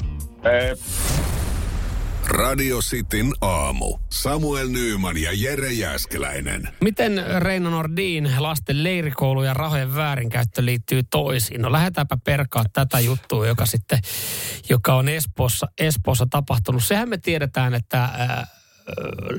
[2.27, 3.97] Radio Cityn aamu.
[4.11, 6.69] Samuel Nyyman ja Jere Jäskeläinen.
[6.81, 11.61] Miten Reino Nordin lasten leirikoulu ja rahojen väärinkäyttö liittyy toisiin?
[11.61, 13.99] No lähdetäänpä perkaa tätä juttua, joka sitten,
[14.69, 16.83] joka on Espoossa, Espoossa tapahtunut.
[16.83, 18.47] Sehän me tiedetään, että ää,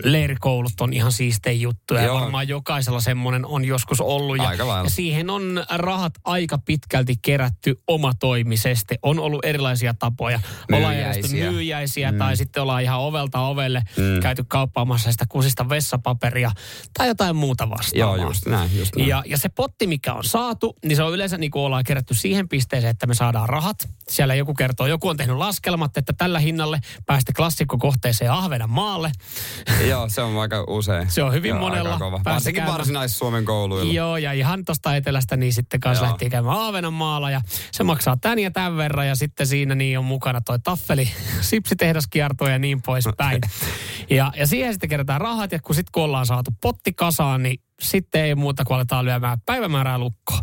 [0.04, 2.00] leirikoulut on ihan siistejä juttuja.
[2.00, 2.20] Ja Joo.
[2.20, 4.36] varmaan jokaisella semmoinen on joskus ollut.
[4.36, 4.86] Ja, Aika lailla.
[4.86, 8.98] ja siihen on rahat aika pitkälti kerätty omatoimisesti.
[9.02, 10.40] On ollut erilaisia tapoja.
[10.70, 11.50] Myyjäisiä.
[11.50, 12.18] myyjäisiä mm.
[12.18, 14.20] tai sitten ollaan ihan ovelta ovelle mm.
[14.22, 16.50] käyty kauppaamassa sitä kusista vessapaperia
[16.98, 18.16] tai jotain muuta vastaavaa.
[18.16, 19.08] Joo, just näin, just näin.
[19.08, 22.14] Ja, ja se potti, mikä on saatu, niin se on yleensä niin kuin ollaan kerätty
[22.14, 23.88] siihen pisteeseen, että me saadaan rahat.
[24.08, 29.12] Siellä joku kertoo, joku on tehnyt laskelmat, että tällä hinnalle päästä klassikkokohteeseen Ahvenanmaalle.
[29.90, 31.10] Joo, se on aika usein.
[31.10, 31.98] Se on hyvin Joo, monella.
[31.98, 32.20] Kova.
[32.24, 32.78] Varsinkin käymään.
[32.78, 33.92] Varsinais-Suomen kouluilla.
[33.92, 36.10] Joo, ja ihan tuosta etelästä niin sitten kanssa Joo.
[36.10, 37.40] lähti käymään Ahvenanmaalla ja
[37.72, 42.48] se maksaa tän ja tämän verran ja sitten siinä niin on mukana toi taffeli, sipsitehdaskierto
[42.48, 43.40] ja niin poispäin.
[44.10, 47.60] ja, ja siihen sitten kerätään rahat ja kun sitten kun ollaan saatu potti kasaan, niin
[47.82, 50.40] sitten ei muuta kuin aletaan lyömään päivämäärää lukkoon.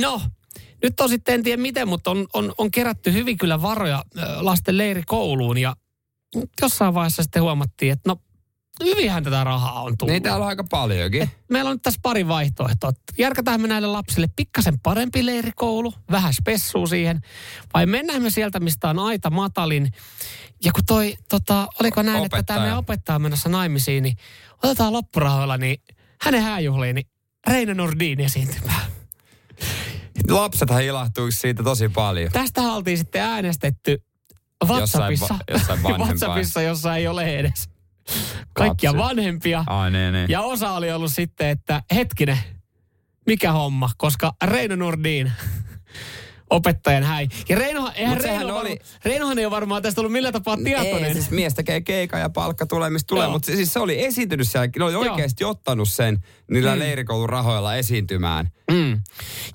[0.00, 0.20] No,
[0.82, 4.04] nyt on sitten en tiedä miten, mutta on, on, on kerätty hyvin kyllä varoja
[4.40, 5.76] lasten leirikouluun ja
[6.62, 8.16] jossain vaiheessa sitten huomattiin, että no
[8.84, 10.12] hyvinhän tätä rahaa on tullut.
[10.12, 11.30] Niin täällä on aika paljonkin.
[11.50, 12.92] Meillä on nyt tässä pari vaihtoehtoa.
[13.18, 17.20] Järkätään me näille lapsille pikkasen parempi leirikoulu, vähän spessua siihen,
[17.74, 19.92] vai mennään me sieltä, mistä on aita matalin.
[20.64, 22.60] Ja kun toi, tota, oliko näin, että tämä Opettaja.
[22.60, 24.16] meidän opettaja on menossa naimisiin, niin
[24.62, 25.82] otetaan loppurahoilla, niin
[26.20, 27.06] hänen hääjuhliin, niin
[27.46, 28.86] Reine Nordin esiintymään.
[30.28, 32.32] Lapsethan ilahtuisi siitä tosi paljon.
[32.32, 34.02] Tästä oltiin sitten äänestetty
[34.64, 36.08] WhatsAppissa, Jossain va- jossain.
[36.08, 37.68] WhatsAppissa jossa ei ole edes
[38.52, 39.04] kaikkia Lapsi.
[39.08, 39.64] vanhempia.
[39.66, 40.26] Ai niin, niin.
[40.30, 42.38] Ja osa oli ollut sitten, että hetkinen,
[43.26, 45.32] mikä homma, koska Reino Nordin
[46.50, 47.28] opettajan häi.
[47.48, 48.78] Ja Reinohan, eihän Reino oli- oli...
[49.04, 51.04] Reinohan ei ole varmaan tästä ollut millään tapaa tietoinen.
[51.04, 53.24] Ei, siis mies tekee keikan ja palkka tulee, mistä tulee.
[53.24, 53.32] Joo.
[53.32, 54.68] Mutta siis se oli esiintynyt siellä.
[54.78, 55.02] Ne oli Joo.
[55.02, 56.18] oikeasti ottanut sen
[56.50, 56.78] niillä mm.
[56.78, 58.50] leirikoulun rahoilla esiintymään.
[58.70, 59.00] Mm.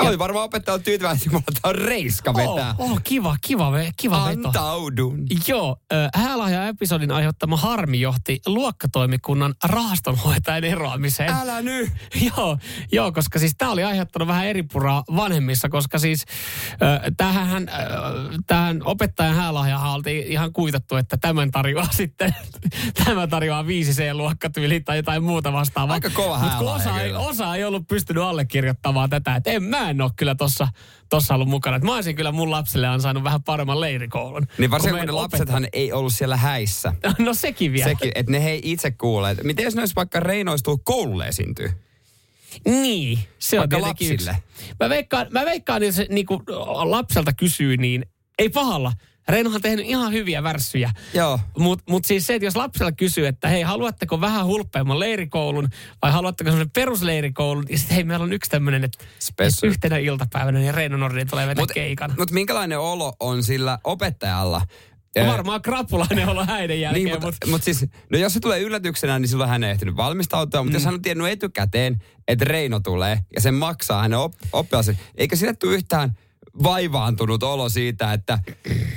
[0.04, 2.76] Ja oli varmaan opettaja ollut tyytyväinen, tää on reiska vetää.
[2.78, 4.48] Oh, oh, kiva, kiva, kiva veto.
[4.48, 5.26] Antaudun.
[5.48, 5.78] Joo,
[6.16, 11.30] häälahja-episodin aiheuttama harmi johti luokkatoimikunnan rahastonhoitajan eroamiseen.
[11.30, 11.90] Älä nyt.
[12.38, 12.58] joo,
[12.92, 16.26] joo, koska siis tämä oli aiheuttanut vähän eri puraa vanhemmissa, koska siis
[17.18, 17.68] tähän,
[18.48, 22.36] tähän opettajan häälahjahan oltiin ihan kuitattu, että tämän tarjoaa sitten,
[23.06, 25.94] tämä tarjoaa 5C-luokkatyyli tai jotain muuta vastaavaa.
[25.94, 29.90] Aika kova kun häälahja osa ei, osa ei ollut pystynyt allekirjoittamaan tätä, että en, mä
[29.90, 30.68] en ole kyllä tossa,
[31.10, 31.76] tossa ollut mukana.
[31.76, 34.48] Että mä olisin kyllä mun lapselle ansainnut vähän paremman leirikoulun.
[34.58, 36.94] Niin varsinkin kun meidän ne lapsethan ei ollut siellä häissä.
[37.20, 37.90] No sekin vielä.
[37.90, 39.32] Sekin, että ne ei itse kuule.
[39.32, 41.72] että Miten jos ne olisi vaikka reinoistuu koululle esiintyy?
[42.66, 44.38] Niin, se on Vaikka tietenkin lapsille.
[44.52, 44.74] yksi.
[44.80, 46.44] Mä veikkaan, mä veikkaan jos se niinku,
[46.84, 48.06] lapselta kysyy, niin
[48.40, 48.94] ei pahalla.
[49.28, 50.92] Reinohan on tehnyt ihan hyviä värssyjä.
[51.14, 51.40] Joo.
[51.58, 55.70] Mutta mut siis se, että jos lapsella kysyy, että hei, haluatteko vähän hulppeamman leirikoulun
[56.02, 59.04] vai haluatteko semmoinen perusleirikoulun, ja sitten hei, meillä on yksi tämmöinen, että
[59.40, 62.14] et yhtenä iltapäivänä niin Reino Nordin tulee vetää Mutta keikan.
[62.18, 64.62] mut minkälainen olo on sillä opettajalla?
[65.18, 68.60] Ö, Varmaan krapulainen olo häiden jälkeen, Niin, mutta mutta, mut siis, no jos se tulee
[68.62, 70.64] yllätyksenä, niin silloin hän ei ehtinyt valmistautua.
[70.64, 70.74] Mutta mm.
[70.76, 75.36] jos hän on tiennyt etukäteen, että Reino tulee ja sen maksaa hänen op, oppilaisen, eikä
[75.36, 76.18] sille tule yhtään
[76.64, 78.40] vaivaantunut olo siitä, että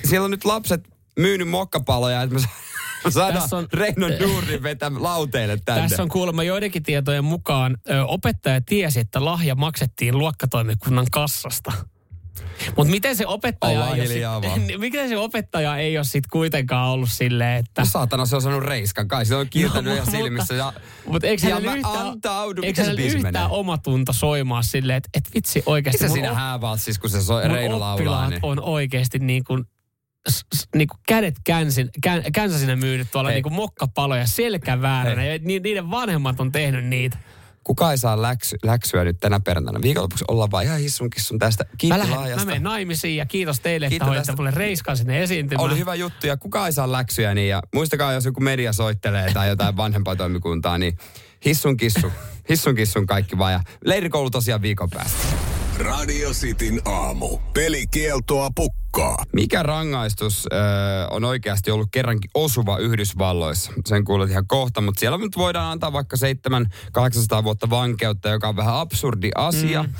[0.04, 2.48] siellä on nyt lapset myynyt mokkapaloja, että me sa-
[3.10, 5.88] saadaan Tässä on- Reino Nuurin vetää lauteille tänne.
[5.88, 11.72] Tässä on kuulemma joidenkin tietojen mukaan ö, opettaja tiesi, että lahja maksettiin luokkatoimikunnan kassasta.
[12.76, 14.60] Mutta miten se opettaja Ollaan hiljaa sit, vaan.
[14.80, 17.82] miten se opettaja ei ole sit kuitenkaan ollut silleen, että...
[17.82, 19.26] No saatana, se on saanut reiskan kai.
[19.26, 20.54] Se on kiiltänyt No, ihan mutta- silmissä.
[20.54, 20.72] Ja,
[21.06, 22.64] Mutta eikö ja mä yhtään, antaudun.
[22.64, 23.48] eikö Miten se biisi yhtään menee?
[23.58, 27.48] omatunto soimaa silleen, että et vitsi oikeasti Missä mun, siinä op- häävaltsissa, kun se soi,
[27.48, 28.28] Reino laulaa?
[28.30, 28.40] Niin.
[28.42, 29.64] on oikeasti niin kuin,
[30.30, 33.36] s- s- niin kuin kädet känsin, kän, känsäsinä myynyt tuolla Hei.
[33.36, 35.20] niin kuin mokkapaloja selkävääränä.
[35.22, 35.32] Hei.
[35.32, 37.18] Ja ni, niiden vanhemmat on tehnyt niitä.
[37.64, 39.82] Kuka ei saa läksy, läksyä nyt tänä perjantaina?
[39.82, 41.64] Viikonlopuksi ollaan vaan ihan hissun kissun tästä.
[41.88, 42.46] Mä, lähden, mä laajasta.
[42.46, 44.32] menen naimisiin ja kiitos teille, Kiitos että tästä.
[44.36, 45.64] mulle reiskan sinne esiintymään.
[45.66, 47.48] Oli hyvä juttu ja kuka ei saa läksyjä niin.
[47.48, 50.98] Ja muistakaa, jos joku media soittelee tai jotain vanhempaa toimikuntaa, niin
[51.44, 52.12] hissun kissu.
[52.48, 53.52] Hissun kissun kaikki vaan.
[53.52, 55.53] Ja leirikoulu tosiaan viikon päästä.
[55.78, 57.38] Radio Cityn aamu.
[57.54, 59.16] Pelikieltoa pukkaa.
[59.32, 60.56] Mikä rangaistus ö,
[61.10, 63.72] on oikeasti ollut kerrankin osuva Yhdysvalloissa?
[63.86, 66.16] Sen kuulet ihan kohta, mutta siellä nyt voidaan antaa vaikka
[67.40, 69.82] 700-800 vuotta vankeutta, joka on vähän absurdi asia.
[69.82, 69.92] Mm.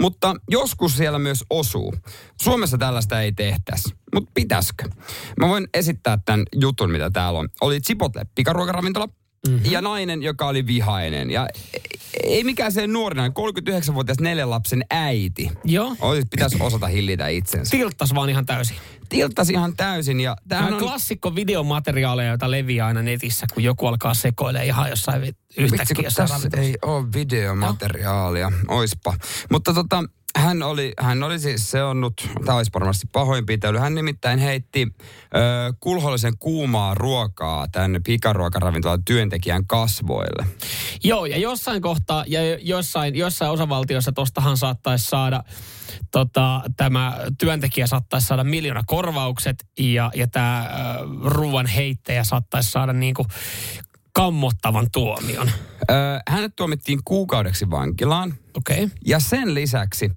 [0.00, 1.94] Mutta joskus siellä myös osuu.
[2.42, 4.88] Suomessa tällaista ei tehtäisi, mutta pitäisikö?
[5.40, 7.48] Mä voin esittää tämän jutun, mitä täällä on.
[7.60, 9.08] Oli Chipotle, pikaruokaravintola,
[9.48, 9.70] Mm-hmm.
[9.72, 11.30] Ja nainen, joka oli vihainen.
[11.30, 11.48] Ja
[12.24, 15.50] ei mikään se nuorina, 39-vuotias neljän lapsen äiti.
[15.64, 15.96] Joo.
[16.00, 18.76] Olisi, pitäisi osata hillitä itsensä Tilttas vaan ihan täysin.
[19.08, 20.20] tilttasi ihan täysin.
[20.20, 24.90] Ja Tämä tämähän on klassikko videomateriaaleja, joita leviää aina netissä, kun joku alkaa sekoilemaan ihan
[24.90, 28.52] jossain vitsi, yhtäkkiä kun jossain tässä ei ole videomateriaalia.
[28.68, 29.14] Oispa.
[29.50, 30.04] Mutta tota,
[30.36, 33.78] hän oli, hän oli siis seonnut, tämä olisi varmasti pahoinpitely.
[33.78, 35.38] Hän nimittäin heitti ö,
[35.80, 40.46] kulhollisen kuumaa ruokaa tämän pikaruokaravintolan työntekijän kasvoille.
[41.04, 45.42] Joo, ja jossain kohtaa, ja jossain, jossain osavaltiossa tostahan saattaisi saada,
[46.10, 50.70] tota, tämä työntekijä saattaisi saada miljoona korvaukset, ja, ja tämä
[51.24, 53.26] ruoan heittäjä saattaisi saada niinku
[54.12, 55.50] kammottavan tuomion.
[55.90, 55.94] Ö,
[56.28, 58.84] hänet tuomittiin kuukaudeksi vankilaan Okei.
[58.84, 58.96] Okay.
[59.06, 60.10] ja sen lisäksi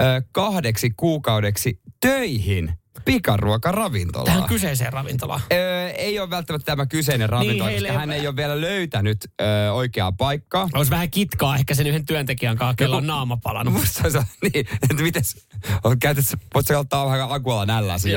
[0.00, 2.72] ö, kahdeksi kuukaudeksi töihin
[3.04, 4.34] pikaruokaravintolaan.
[4.34, 5.40] Tähän kyseiseen ravintolaan.
[5.52, 9.72] Öö, ei ole välttämättä tämä kyseinen ravintola, heille koska hän ei ole vielä löytänyt öö,
[9.72, 10.68] oikeaa paikkaa.
[10.74, 13.74] Olisi vähän kitkaa ehkä sen yhden työntekijän kanssa, kello on naama palannut.
[13.74, 15.46] musta se on niin, että mites,
[15.84, 18.08] on käytössä, voit sä ottaa vähän akualla nällä se.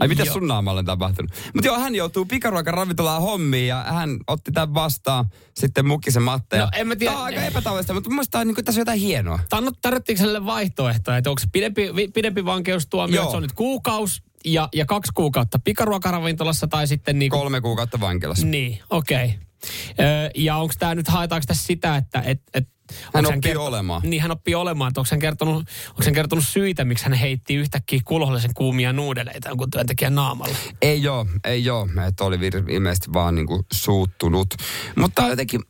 [0.00, 0.34] Ai mitäs Joo.
[0.34, 1.30] sun naamalle on tapahtunut?
[1.54, 6.58] Mutta joo, hän joutuu pikaruokan ravintolaan hommiin ja hän otti tämän vastaan sitten Mukkisen Matte.
[6.58, 7.12] No, en mä tiedä.
[7.12, 9.38] Tämä on aika epätavallista, mutta mun mielestä niin tässä on jotain hienoa.
[9.54, 14.22] Tarno- Tarvittiinko hänelle vaihtoehtoja, että onko se pidempi, pidempi vankeustuomio, että se on nyt kuukaus
[14.44, 18.46] ja, ja kaksi kuukautta pikaruokaravintolassa tai sitten niin kuin, Kolme kuukautta vankilassa.
[18.46, 19.24] Niin, okei.
[19.24, 20.06] Okay.
[20.06, 22.68] Öö, ja onko tämä nyt, haetaanko tässä sitä, että et, et,
[23.14, 24.02] Hän oppii olemaan.
[24.04, 24.92] Niin, hän oppii olemaan.
[24.96, 25.54] Onko hän, kertonut,
[25.88, 30.56] onko hän kertonut syitä, miksi hän heitti yhtäkkiä kulhollisen kuumia nuudeleita jonkun työntekijän naamalla?
[30.82, 31.88] Ei joo, ei joo.
[32.08, 34.54] Että oli vir- ilmeisesti vaan niinku suuttunut.
[34.96, 35.60] Mutta on jotenkin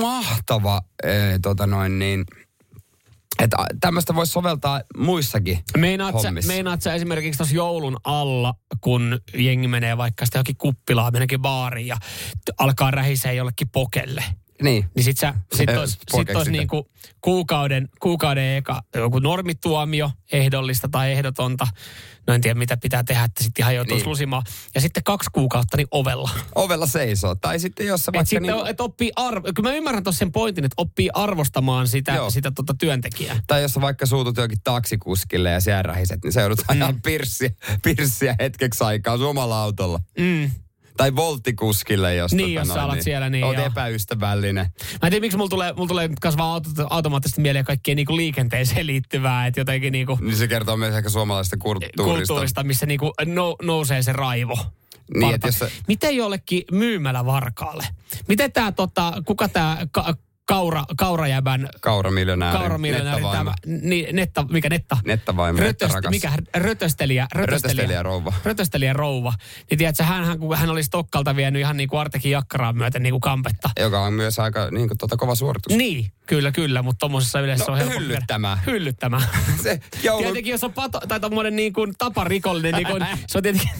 [0.00, 2.24] mahtava, ee, tota noin niin,
[3.42, 9.68] että tämmöistä voisi soveltaa muissakin Meinaat sä, meinaat sä esimerkiksi tuossa joulun alla, kun jengi
[9.68, 11.96] menee vaikka sitä johonkin kuppilaan, meneekin baariin ja
[12.58, 14.24] alkaa rähisee jollekin pokelle.
[14.62, 14.84] Niin.
[14.96, 16.90] Niin sit, sä, sit olisi sit ois niinku
[17.20, 21.66] kuukauden, kuukauden eka joku normituomio, ehdollista tai ehdotonta.
[22.26, 24.10] No en tiedä mitä pitää tehdä, että sitten ihan joutuisi Niin.
[24.10, 24.42] lusimaan.
[24.74, 26.30] Ja sitten kaksi kuukautta niin ovella.
[26.54, 27.34] Ovella seisoo.
[27.34, 30.18] Tai sitten jos sä Et vaikka sitten niinku, et oppii arvo, kyllä mä ymmärrän tuossa
[30.18, 32.30] sen pointin, että oppii arvostamaan sitä, Joo.
[32.30, 33.40] sitä tota työntekijää.
[33.46, 37.02] tai jos sä vaikka suutut jokin taksikuskille ja siellä rähiset, niin se joudut ajaa Mm.
[37.02, 37.50] pirssiä,
[37.82, 40.00] pirssiä hetkeksi aikaa sun omalla autolla.
[40.18, 40.50] Mm.
[40.96, 43.66] Tai volttikuskille, jos, Niin, tota jos sä alat siellä, niin Oot joo.
[43.66, 44.66] epäystävällinen.
[45.02, 48.86] Mä en tiedä, miksi mulla tulee, mulla tulee kasvaa auto, automaattisesti mieleen kaikkea niinku liikenteeseen
[48.86, 52.02] liittyvää, että jotenkin niinku Niin se kertoo myös ehkä suomalaisesta kulttuurista.
[52.02, 54.56] kulttuurista, missä niinku no, nousee se raivo.
[55.14, 57.86] Niin, jos sä- Miten jollekin myymällä varkaalle?
[58.28, 60.14] Miten tämä, tota, kuka tämä ka,
[60.46, 62.58] kaura, kaurajäbän Kauramiljonääri.
[62.58, 64.96] kauramiljonääri, tämä, niin, netta, mikä netta?
[65.04, 66.10] Nettavaimo, nettarakas.
[66.10, 68.32] mikä rötöstelijä, Rötöstelijä rouva.
[68.44, 69.32] Rötöstelijä rouva.
[69.70, 73.12] Niin tiedätkö, hän, kun hän oli Stokkalta vienyt ihan niin kuin Artekin jakkaraan myöten niin
[73.12, 73.70] kuin kampetta.
[73.80, 75.76] Joka on myös aika niin kuin, tota, kova suoritus.
[75.76, 78.00] Niin, kyllä, kyllä, mutta tuommoisessa yleensä No, on helppo.
[78.00, 78.58] hyllyttämään.
[78.66, 79.22] Hyllyttämään.
[79.62, 80.22] Se joulu...
[80.22, 83.70] Tietenkin jos on pato, tai tommonen niin kuin taparikollinen, niin kuin, se on tietenkin,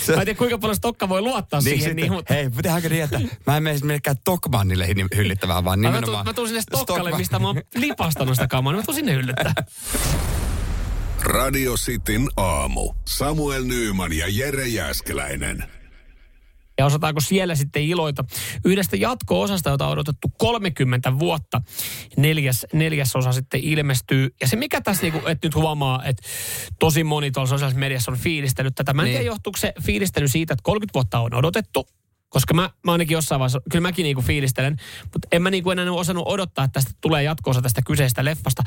[0.00, 1.80] Se- mä en tiedä kuinka paljon Stokka voi luottaa Niin, siihen.
[1.80, 4.86] sitten, Niin, mutta, hei, tehdäänkö niin, että mä en mene minnekään Tokmannille
[5.16, 6.26] hyllittävään, vaan mä, tuun, nimenomaan...
[6.26, 9.12] mä tuun sinne Stokkalle, Stockman- mistä mä oon lipastanut sitä kamaa, niin mä tuun sinne
[9.12, 9.54] hyllyttää.
[11.22, 12.92] Radio Cityn aamu.
[13.04, 15.64] Samuel Nyyman ja Jere Jäskeläinen.
[16.78, 18.24] Ja osataanko siellä sitten iloita
[18.64, 21.62] yhdestä jatko-osasta, jota on odotettu 30 vuotta.
[22.16, 24.34] Neljäs, neljäs osa sitten ilmestyy.
[24.40, 26.22] Ja se mikä tässä, niinku, että nyt huomaa, että
[26.78, 28.94] tosi moni tuolla sosiaalisessa mediassa on fiilistellyt tätä.
[28.94, 29.12] Mä en Niin.
[29.14, 31.88] tiedä, johtuuko se fiilistely siitä, että 30 vuotta on odotettu.
[32.28, 35.92] Koska mä, mä ainakin jossain vaiheessa, kyllä mäkin niinku fiilistelen, mutta en mä niinku enää
[35.92, 38.62] osannut odottaa, että tästä tulee jatko-osa tästä kyseisestä leffasta.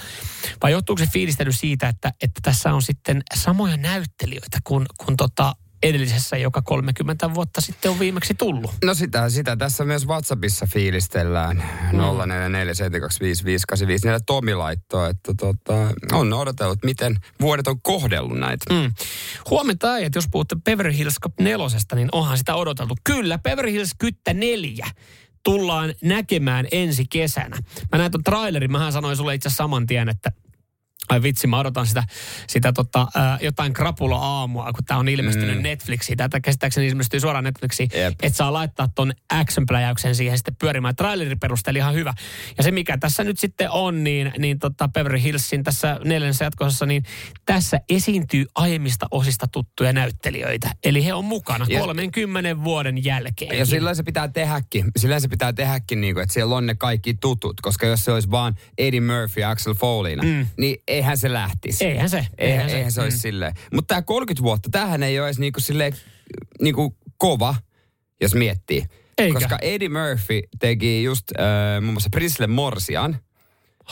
[0.63, 5.55] Vai johtuuko se fiilistely siitä, että, että tässä on sitten samoja näyttelijöitä kuin, kuin tota
[5.83, 8.71] edellisessä, joka 30 vuotta sitten on viimeksi tullut.
[8.83, 11.63] No sitä, sitä tässä myös WhatsAppissa fiilistellään.
[11.91, 11.99] Mm.
[11.99, 12.03] 0447255854
[14.25, 15.73] Tomi laittoi, että tota,
[16.11, 18.73] on odotellut, miten vuodet on kohdellut näitä.
[18.73, 18.91] Mm.
[19.49, 21.65] Huomenta äijät, jos puhutte Beverly Hills Cop 4,
[21.95, 22.95] niin onhan sitä odoteltu.
[23.03, 24.87] Kyllä, Beverly Hills Kyttä 4
[25.43, 27.57] tullaan näkemään ensi kesänä.
[27.91, 30.31] Mä näin ton trailerin, mähän sanoin sulle itse saman tien, että
[31.09, 32.03] Ai vitsi, mä odotan sitä,
[32.47, 33.07] sitä tota,
[33.41, 35.63] jotain krapula-aamua, kun tää on ilmestynyt mm.
[35.63, 36.17] Netflixiin.
[36.17, 37.89] Tätä käsittääkseni ilmestyy suoraan Netflixiin.
[37.93, 38.13] Jep.
[38.23, 40.95] Että saa laittaa ton action-pläjäyksen siihen sitten pyörimään.
[40.95, 42.13] Traileri perusteli ihan hyvä.
[42.57, 46.85] Ja se mikä tässä nyt sitten on, niin, niin tota Beverly Hillsin tässä neljännessä jatkosessa,
[46.85, 47.03] niin
[47.45, 50.71] tässä esiintyy aiemmista osista tuttuja näyttelijöitä.
[50.83, 53.57] Eli he on mukana Ja- 30 vuoden jälkeen.
[53.57, 54.85] Ja silloin se pitää tehdäkin.
[54.97, 57.61] Silloin se pitää tehdäkin, niin kuin, että siellä on ne kaikki tutut.
[57.61, 60.47] Koska jos se olisi vaan Eddie Murphy ja Axel Foleyna, mm.
[60.57, 61.85] niin eihän se lähtisi.
[61.85, 62.17] Eihän se.
[62.17, 62.77] Eihän, Eihän se.
[62.77, 63.21] eihän se olisi Mm.
[63.21, 63.53] silleen.
[63.73, 65.93] Mutta tämä 30 vuotta, tämähän ei ole edes niinku silleen,
[66.61, 67.55] niinku kova,
[68.21, 68.85] jos miettii.
[69.17, 69.33] Eikä.
[69.39, 73.17] Koska Eddie Murphy teki just äh, muun muassa Prisle Morsian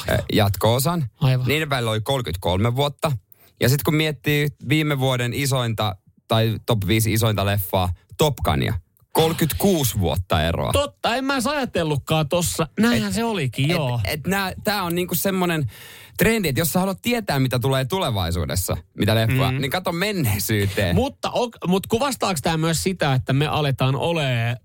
[0.10, 1.10] äh, jatko-osan.
[1.22, 1.48] Aivan.
[1.48, 3.12] Niiden välillä oli 33 vuotta.
[3.60, 5.96] Ja sitten kun miettii viime vuoden isointa,
[6.28, 8.74] tai top 5 isointa leffaa, Top Gunia,
[9.12, 10.72] 36 vuotta eroa.
[10.72, 12.68] Totta, en mä edes ajatellutkaan tossa.
[12.80, 14.02] Näinhän se olikin, joo.
[14.06, 15.72] Et, et tämä on niinku semmoinen
[16.18, 19.62] trendi, että jos sä haluat tietää, mitä tulee tulevaisuudessa, mitä leffoa, mm.
[19.62, 20.96] niin kato menneisyyteen.
[20.96, 24.58] Mutta, ok- mutta kuvastaako tämä myös sitä, että me aletaan olemaan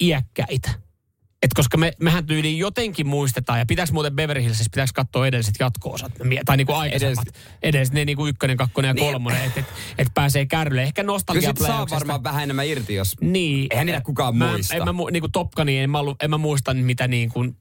[0.00, 0.70] iäkkäitä?
[1.42, 5.54] Et koska me, mehän tyyliin jotenkin muistetaan, ja pitääkö muuten Beverly Hillsissä, pitääkö katsoa edelliset
[5.60, 6.12] jatko-osat,
[6.44, 7.58] tai niinku aikaisemmat, Edelliset.
[7.62, 9.12] edelliset, ne niinku ykkönen, kakkonen ja Niin.
[9.12, 9.66] kolmonen, että et,
[9.98, 10.82] et pääsee kärrylle.
[10.82, 13.16] Ehkä Kyllä nostalgia sit saa varmaan vähän enemmän irti, jos...
[13.20, 13.66] Niin.
[13.70, 14.74] Eihän niitä kukaan mä, muista.
[14.74, 17.56] En mä, niinku Top Gunia, en mä, ollut- en mä muista mitä niin kuin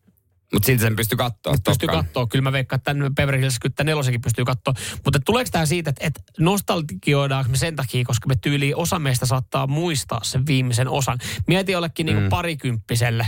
[0.53, 1.53] Mutta silti sen pystyy katsoa.
[1.65, 2.05] pystyy Top Gun.
[2.05, 2.27] katsoa.
[2.27, 4.73] Kyllä mä veikkaan, että tämän Beverly Hills Kyttä nelosenkin pystyy katsoa.
[5.05, 9.25] Mutta tuleeko tämä siitä, että, että nostalgioidaanko me sen takia, koska me tyyliin osa meistä
[9.25, 11.17] saattaa muistaa sen viimeisen osan.
[11.47, 13.27] Mieti jollekin niinku parikymppiselle.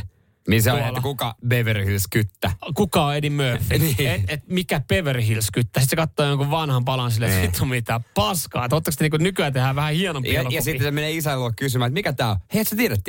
[0.49, 0.89] Niin se on, Tuolla.
[0.89, 2.51] että kuka Beverly Hills kyttä.
[2.75, 3.77] Kuka on Eddie Murphy?
[3.79, 3.95] Niin.
[4.11, 5.79] et, et mikä Beverly Hills kyttä?
[5.79, 7.51] Sitten se katsoo jonkun vanhan palan silleen, että Niin.
[7.51, 8.65] vittu mitä paskaa.
[8.65, 10.57] Että te niinku nykyään tehdään vähän hienompia Ja, elokuvia?
[10.57, 12.37] ja sitten se menee isän luo kysymään, että mikä tää on?
[12.53, 12.99] Hei, et sä tiedät?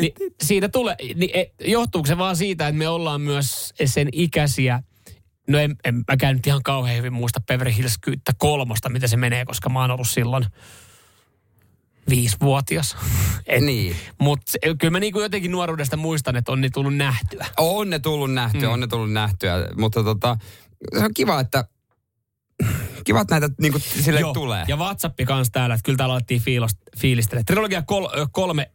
[0.00, 0.12] Niin
[0.42, 4.82] siitä tulee, niin e, johtuuko se vaan siitä, että me ollaan myös sen ikäisiä,
[5.48, 7.98] no en, en mäkään nyt ihan kauhean hyvin muista Beverly Hills
[8.38, 10.44] kolmosta, mitä se menee, koska mä oon ollut silloin
[12.08, 12.96] viisivuotias.
[13.60, 13.96] Niin.
[14.18, 17.46] Mutta kyllä mä niinku jotenkin nuoruudesta muistan, että on ne tullut nähtyä.
[17.56, 18.72] On ne tullut nähtyä, mm.
[18.72, 19.68] on ne tullut nähtyä.
[19.76, 20.36] Mutta tota,
[20.98, 21.64] se on kiva, että
[23.04, 24.64] kiva, että näitä niinku sille Joo, tulee.
[24.68, 26.42] Ja WhatsApp kanssa täällä, että kyllä täällä alettiin
[26.98, 27.42] fiilistellä.
[27.46, 28.70] Trilogia kol, kolme,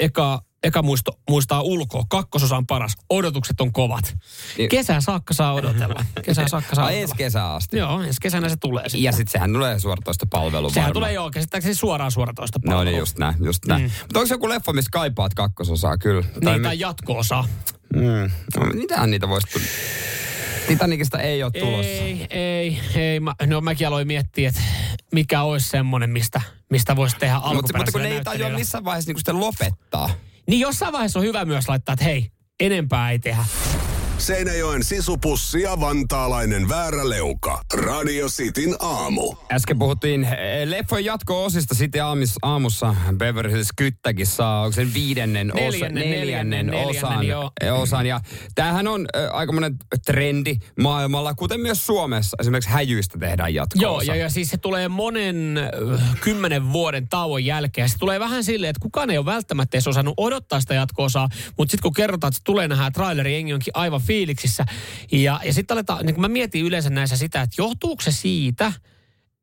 [0.00, 4.16] eka, eka muisto, muistaa ulkoa, kakkososa on paras, odotukset on kovat.
[4.58, 6.04] Niin- Kesään saakka saa odotella.
[6.22, 7.02] Kesään saakka saa odotella.
[7.02, 7.76] ensi kesä asti.
[7.78, 9.02] Joo, ensi kesänä se tulee sitten.
[9.02, 10.92] Ja sitten sehän tulee suoratoista palvelu Sehän varmaan.
[10.92, 12.84] tulee joo, käsittääkseni suoraan suoratoista No palvelua.
[12.90, 13.82] niin, just näin, just näin.
[13.82, 13.90] Mm.
[14.00, 15.98] Mutta onko se joku leffa, missä kaipaat kakkososaa?
[15.98, 16.22] Kyllä.
[16.44, 17.44] Niin, me- tai jatko-osa.
[17.94, 18.30] Mm.
[18.56, 19.66] No, mitähän niitä voisi tulla?
[20.68, 21.90] Titanicista ei ole tulossa.
[21.90, 23.20] Ei, ei, ei.
[23.20, 24.60] Mä, no mäkin aloin miettiä, että
[25.12, 28.84] mikä olisi semmoinen, mistä, mistä voisi tehdä Mutta, mutta alkuperäisellä kun ne ei tajua missään
[28.84, 30.10] vaiheessa niin sitten lopettaa.
[30.46, 33.44] Niin jossain vaiheessa on hyvä myös laittaa, että hei, enempää ei tehdä.
[34.18, 37.60] Seinäjoen sisupussi ja vantaalainen vääräleuka.
[37.74, 39.34] Radio Cityn aamu.
[39.52, 45.46] Äsken puhuttiin eh, leffojen jatko-osista sitten aamis, aamussa Beverly Hills Kyttäkin saa, onko sen viidennen,
[45.46, 48.06] Neljännen, osa, neljännen, neljännen, osan, neljännen, eh, osan.
[48.06, 48.20] Ja
[48.54, 49.76] tämähän on äh, aikamoinen
[50.06, 52.36] trendi maailmalla, kuten myös Suomessa.
[52.40, 57.44] Esimerkiksi häjyistä tehdään jatko Joo, ja, ja siis se tulee monen äh, kymmenen vuoden tauon
[57.44, 57.88] jälkeen.
[57.88, 61.70] Se tulee vähän silleen, että kukaan ei ole välttämättä edes osannut odottaa sitä jatko-osaa, mutta
[61.70, 64.66] sitten kun kerrotaan, että se tulee nähdä traileri, jengi onkin aivan fiiliksissä.
[65.12, 68.72] Ja, ja sitten aletaan, niin kun mä mietin yleensä näissä sitä, että johtuuko se siitä,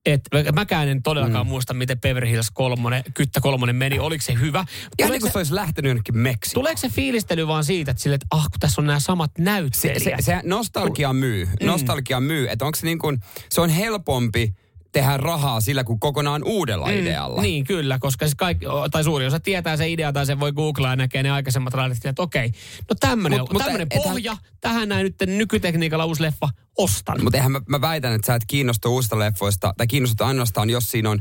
[0.05, 1.49] että mäkään en todellakaan mm.
[1.49, 4.65] muista, miten Beverly Hills kolmonen, Kyttä kolmonen meni, oliko se hyvä.
[4.97, 6.61] Tuleeko niin kuin se, se olisi lähtenyt jonnekin Meksikoon.
[6.61, 9.43] tuleeko se fiilistely vaan siitä, että, sille, että ah, kun tässä on nämä samat se,
[9.43, 10.03] näyttelijät.
[10.03, 11.45] se, se nostalgia myy.
[11.45, 11.67] Mm.
[11.67, 12.47] Nostalgia myy.
[12.49, 14.53] Että onko se niin kuin, se on helpompi
[14.93, 16.93] tehdä rahaa sillä kuin kokonaan uudella mm.
[16.93, 17.41] idealla.
[17.41, 20.91] Niin, kyllä, koska siis kaikki, tai suuri osa tietää se idea tai se voi googlaa
[20.91, 22.51] ja näkee ne aikaisemmat raidet, että okei,
[22.89, 27.23] no tämmöinen Mut- mutta tämmönen ethän- pohja, tähän näin nyt nykytekniikalla uusi leffa, ostan.
[27.23, 30.91] Mutta eihän mä, mä väitän, että sä et kiinnostu uusista leffoista, tai kiinnostut ainoastaan, jos
[30.91, 31.19] siinä on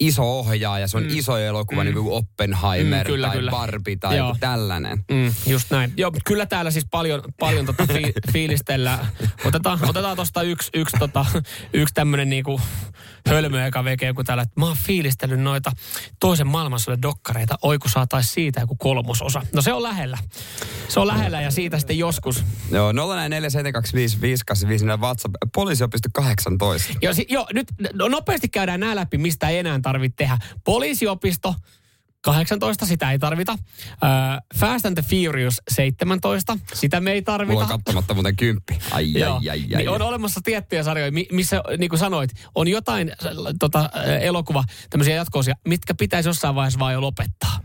[0.00, 1.18] iso ohjaaja, se on mm.
[1.18, 1.84] iso elokuva, mm.
[1.84, 3.50] niin kuin Oppenheimer Mm, kyllä, tai kyllä.
[3.50, 4.36] Barbie tai Joo.
[4.40, 5.04] tällainen.
[5.10, 5.92] Mm, just näin.
[5.96, 9.06] Joo, mutta kyllä täällä siis paljon, paljon tota fi, fiilistellään.
[9.44, 11.26] Otetaan, otetaan yksi, yksi, tota,
[11.72, 12.60] yksi tämmönen niinku
[13.28, 15.72] hölmö eka veke, joku täällä, että mä oon fiilistellyt noita
[16.20, 19.42] toisen maailmansodan dokkareita, oi kun saatais siitä joku kolmososa.
[19.54, 20.18] No se on lähellä.
[20.88, 22.44] Se on lähellä ja siitä sitten joskus.
[22.70, 22.96] Joo, 047255855
[25.00, 26.92] WhatsApp, poliisiopisto 18.
[27.02, 30.38] Jo, si, jo nyt no, nopeasti käydään nämä läpi, mistä ei enää tarvitse tehdä.
[30.64, 31.54] Poliisiopisto
[32.22, 33.52] 18, sitä ei tarvita.
[33.52, 33.58] Uh,
[34.56, 37.52] Fast and the Furious 17, sitä me ei tarvita.
[37.52, 38.78] Mulla on kattamatta muuten kymppi.
[38.90, 39.36] Ai, Joo.
[39.36, 43.12] ai, ai, ai, niin on olemassa tiettyjä sarjoja, mi- missä, niin kuin sanoit, on jotain
[43.60, 47.60] tota, elokuva, tämmöisiä jatkoosia, mitkä pitäisi jossain vaiheessa vaan jo lopettaa.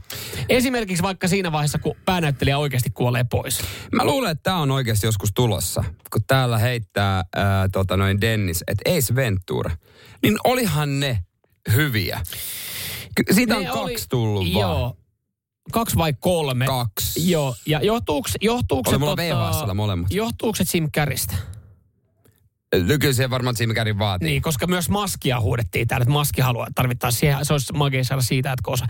[0.50, 3.62] Esimerkiksi vaikka siinä vaiheessa, kun päänäyttelijä oikeasti kuolee pois.
[3.92, 5.84] Mä luulen, että tämä on oikeasti joskus tulossa.
[6.12, 9.72] Kun täällä heittää ää, tota noin Dennis, että Ace Ventura.
[10.24, 11.24] Niin olihan ne
[11.74, 12.22] hyviä.
[13.32, 14.62] Siitä on Ne kaksi oli- tullut vaan.
[14.62, 14.98] Joo.
[15.72, 16.66] Kaksi vai kolme?
[16.66, 17.32] Kaksi.
[17.32, 18.98] Joo, ja johtuuko, johtuuko se...
[18.98, 20.12] mulla VHS:llä molemmat.
[20.12, 21.36] Johtuuko se Jim Carreystä?
[22.84, 24.30] Nykyisin varmaan Jim Carrey vaatii.
[24.30, 28.22] Niin, koska myös maskia huudettiin täällä, että maski haluaa tarvittaa siihen, se olisi magia saada
[28.22, 28.86] siitä, että osa.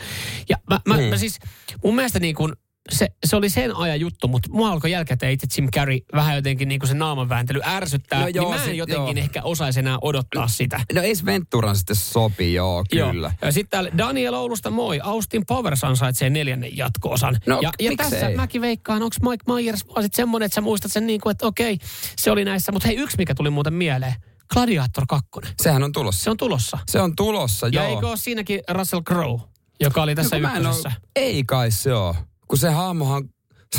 [0.50, 1.04] Ja mä, mä, Mm.
[1.04, 1.40] mä siis,
[1.84, 2.54] mun mielestä niin kuin,
[2.92, 6.68] se, se oli sen ajan juttu, mutta mua alkoi jälkikäteen itse Jim Carrey vähän jotenkin
[6.68, 8.20] niin kuin se naaman vääntely ärsyttää.
[8.20, 9.24] No No joo, niin mä en jotenkin joo.
[9.24, 10.82] ehkä osaisi enää odottaa sitä.
[10.94, 13.28] No Ace Venturan sitten sopii, joo, kyllä.
[13.28, 13.38] Joo.
[13.42, 15.00] Ja sitten täällä Daniel Oulusta moi.
[15.04, 17.38] Austin Powers ansaitsee neljännen jatko-osan.
[17.48, 20.92] No, ja, ja tässä mäkin veikkaan, onko Mike Myers vaan sit semmoinen, että sä muistat
[20.92, 21.78] sen niin kuin, että okei,
[22.18, 22.72] se oli näissä.
[22.72, 24.14] Mutta hei, yksi mikä tuli muuten mieleen.
[24.54, 25.30] Gladiator 2.
[25.64, 26.24] Sehän on tulossa.
[26.24, 26.78] Se on tulossa.
[26.88, 27.90] Se on tulossa, Ja joo.
[27.96, 29.42] eikö ole siinäkin Russell Crowe,
[29.80, 30.92] joka oli tässä No, en oo- ykkösessä?
[31.16, 32.16] Ei kai se oo.
[32.56, 33.30] Kun se hahmohan...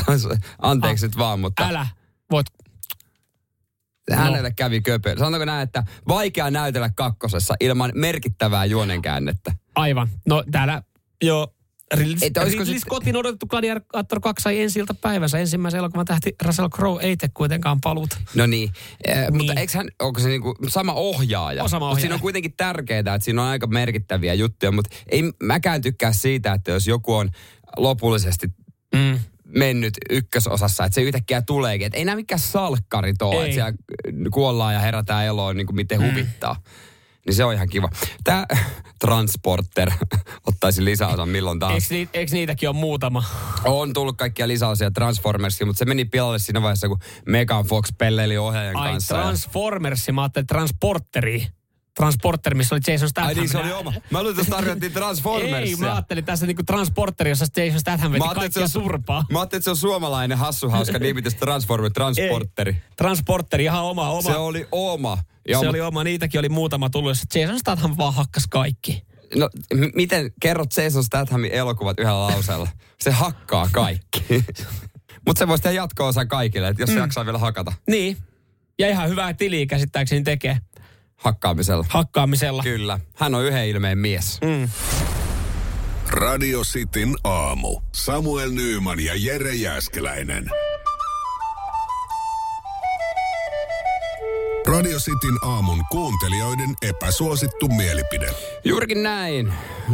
[0.58, 1.86] Anteeksi nyt vaan, mutta Älä.
[2.30, 2.46] Voit.
[4.12, 5.14] hänelle kävi köpö.
[5.18, 9.52] Sanotaanko näin, että vaikea näytellä kakkosessa ilman merkittävää juonenkäännettä.
[9.74, 10.08] Aivan.
[10.26, 10.82] No täällä,
[11.24, 11.54] joo.
[11.94, 12.16] Ridley,
[12.64, 15.38] sit- Scottin odotettu Gladiator 2 sai ensi päivänsä.
[15.38, 18.16] Ensimmäisen elokuvan tähti Russell Crowe ei tee kuitenkaan paluuta.
[18.34, 18.70] No niin,
[19.04, 19.36] eh, Niin.
[19.36, 21.62] mutta eikö hän, onko se niinku sama ohjaaja?
[21.62, 22.14] On sama Mutta siinä ohjaaja.
[22.14, 26.70] on kuitenkin tärkeää, että siinä on aika merkittäviä juttuja, mutta ei mäkään tykkää siitä, että
[26.70, 27.30] jos joku on
[27.76, 28.46] lopullisesti
[28.96, 29.18] Mm.
[29.44, 31.86] mennyt ykkösosassa, että se yhtäkkiä tuleekin.
[31.86, 33.72] Että ei nämä mikään salkkarit ole, että siellä
[34.30, 36.10] kuollaan ja herätään eloon niin kuin miten mm.
[36.10, 36.56] huvittaa.
[37.26, 37.88] Niin se on ihan kiva.
[38.24, 38.46] Tämä
[39.00, 39.90] Transporter
[40.48, 41.92] ottaisi lisäosan milloin taas.
[41.92, 43.24] Eikö, eikö niitäkin ole muutama?
[43.64, 48.36] On tullut kaikkia lisäosia Transformersia, mutta se meni pilalle siinä vaiheessa, kun Megan Fox pelleili
[48.38, 49.16] ohjaajan Ai kanssa.
[49.16, 51.46] ja- Transformersi, mä ajattelin Transporteri.
[51.96, 53.28] Transporter, missä oli Jason Statham.
[53.28, 53.92] Ai niin, se oli oma.
[54.10, 55.58] Mä luulen, että tarjottiin Transformersia.
[55.76, 58.78] Ei, mä ajattelin tässä niinku Transporter, jossa Jason Statham veti Mä ajattelin, että kaikkia se
[58.78, 59.24] on- turpaa.
[59.30, 62.72] Mä ajattelin, että se on suomalainen hassu hauska nimitys Transformer, Transporteri.
[62.72, 62.82] Ei.
[62.96, 64.22] Transporteri, ihan oma, oma.
[64.30, 65.18] Se oli oma.
[65.48, 69.02] Ja se mut- oli oma, niitäkin oli muutama tullut, jossa Jason Statham vaan hakkas kaikki.
[69.36, 72.68] No, m- miten kerrot Jason Stathamin elokuvat yhdellä lauseella?
[73.00, 74.24] Se hakkaa kaikki.
[75.26, 78.16] Mutta se voisi tehdä jatko-osa kaikille, että jos se jaksaa vielä hakata Niin.
[78.78, 80.58] Ja ihan hyvää tiliä käsittääkseni tekee
[81.16, 81.84] hakkaamisella.
[81.88, 82.62] hakkaamisella.
[82.62, 82.98] Kyllä.
[83.14, 84.40] Hän on yhden ilmeen mies.
[84.40, 84.68] Mm.
[86.08, 87.80] Radio Cityn aamu.
[87.94, 90.50] Samuel Nyyman ja Jere Jäskeläinen.
[94.66, 98.30] Radio Cityn aamun kuuntelijoiden epäsuosittu mielipide.
[98.64, 99.52] Juurikin näin.
[99.88, 99.92] 04725584.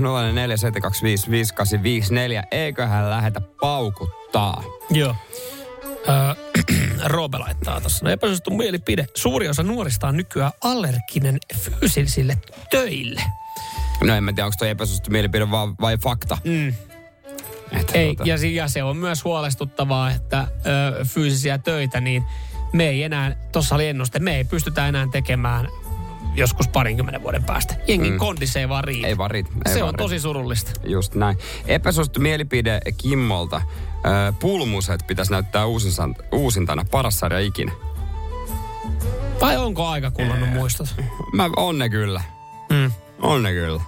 [2.51, 4.63] Eiköhän lähetä paukuttaa.
[4.91, 5.15] Joo.
[6.09, 6.35] Öö,
[7.09, 8.05] Roope laittaa tuossa.
[8.05, 9.07] No epäsuosittu mielipide.
[9.15, 12.39] Suuri osa nuorista on nykyään allerginen fyysisille
[12.71, 13.23] töille.
[14.05, 16.39] No en mä tiedä, onko toi epäsuosittu mielipide vai, vai fakta.
[16.45, 16.69] Mm.
[17.81, 20.47] Että Ei, tota, ja, si- ja se on myös huolestuttavaa, että
[21.01, 22.25] ö, fyysisiä töitä, niin
[22.73, 25.69] me ei enää, tuossa oli ennuste, me ei pystytä enää tekemään
[26.35, 27.75] joskus parinkymmenen vuoden päästä.
[27.89, 28.19] Jengin mm.
[28.19, 29.07] kondissa ei vaan riitä.
[29.09, 29.51] Ei vaan riitä.
[29.67, 30.03] Ei se vaan on riitä.
[30.05, 30.71] tosi surullista.
[30.85, 31.39] Just näin.
[31.67, 33.63] Epäsuosittu mielipide Kimmolta.
[34.41, 36.85] Pulmuset pitäisi näyttää uusinsan, uusintana.
[36.91, 37.73] Paras sarja ikinä.
[39.41, 40.95] Vai onko aika kullannut muistot?
[41.33, 42.23] Mä, on ne kyllä.
[42.71, 42.93] Mm.
[43.23, 43.81] On ne kyllä.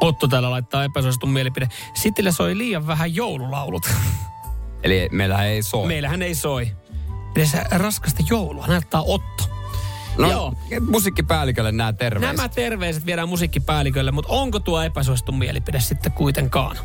[0.00, 1.68] Otto täällä laittaa epäsuositun mielipide.
[1.94, 3.90] Sitille soi liian vähän joululaulut.
[4.82, 5.86] Eli meillä ei soi.
[5.86, 6.72] Meillähän ei soi.
[7.36, 9.44] Edes raskasta joulua, näyttää Otto.
[10.18, 10.54] no, Joo.
[10.90, 12.36] musiikkipäällikölle nämä terveiset.
[12.36, 16.76] Nämä terveiset viedään musiikkipäällikölle, mutta onko tuo epäsuosittu mielipide sitten kuitenkaan?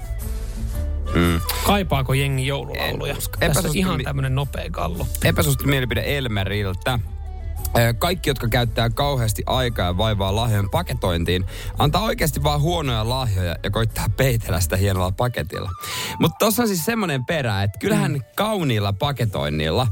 [1.13, 1.41] Mm.
[1.63, 3.13] Kaipaako jengi joululauluja?
[3.13, 5.07] Tässä Epäsuosittu ihan tämmönen nopea kallo.
[5.23, 6.99] Epäsuosittu mielipide Elmeriltä.
[7.99, 11.45] Kaikki, jotka käyttää kauheasti aikaa ja vaivaa lahjojen paketointiin,
[11.77, 15.69] antaa oikeasti vaan huonoja lahjoja ja koittaa peitellä sitä hienolla paketilla.
[16.19, 18.21] Mutta tuossa on siis semmoinen perä, että kyllähän mm.
[18.35, 19.87] kauniilla paketoinnilla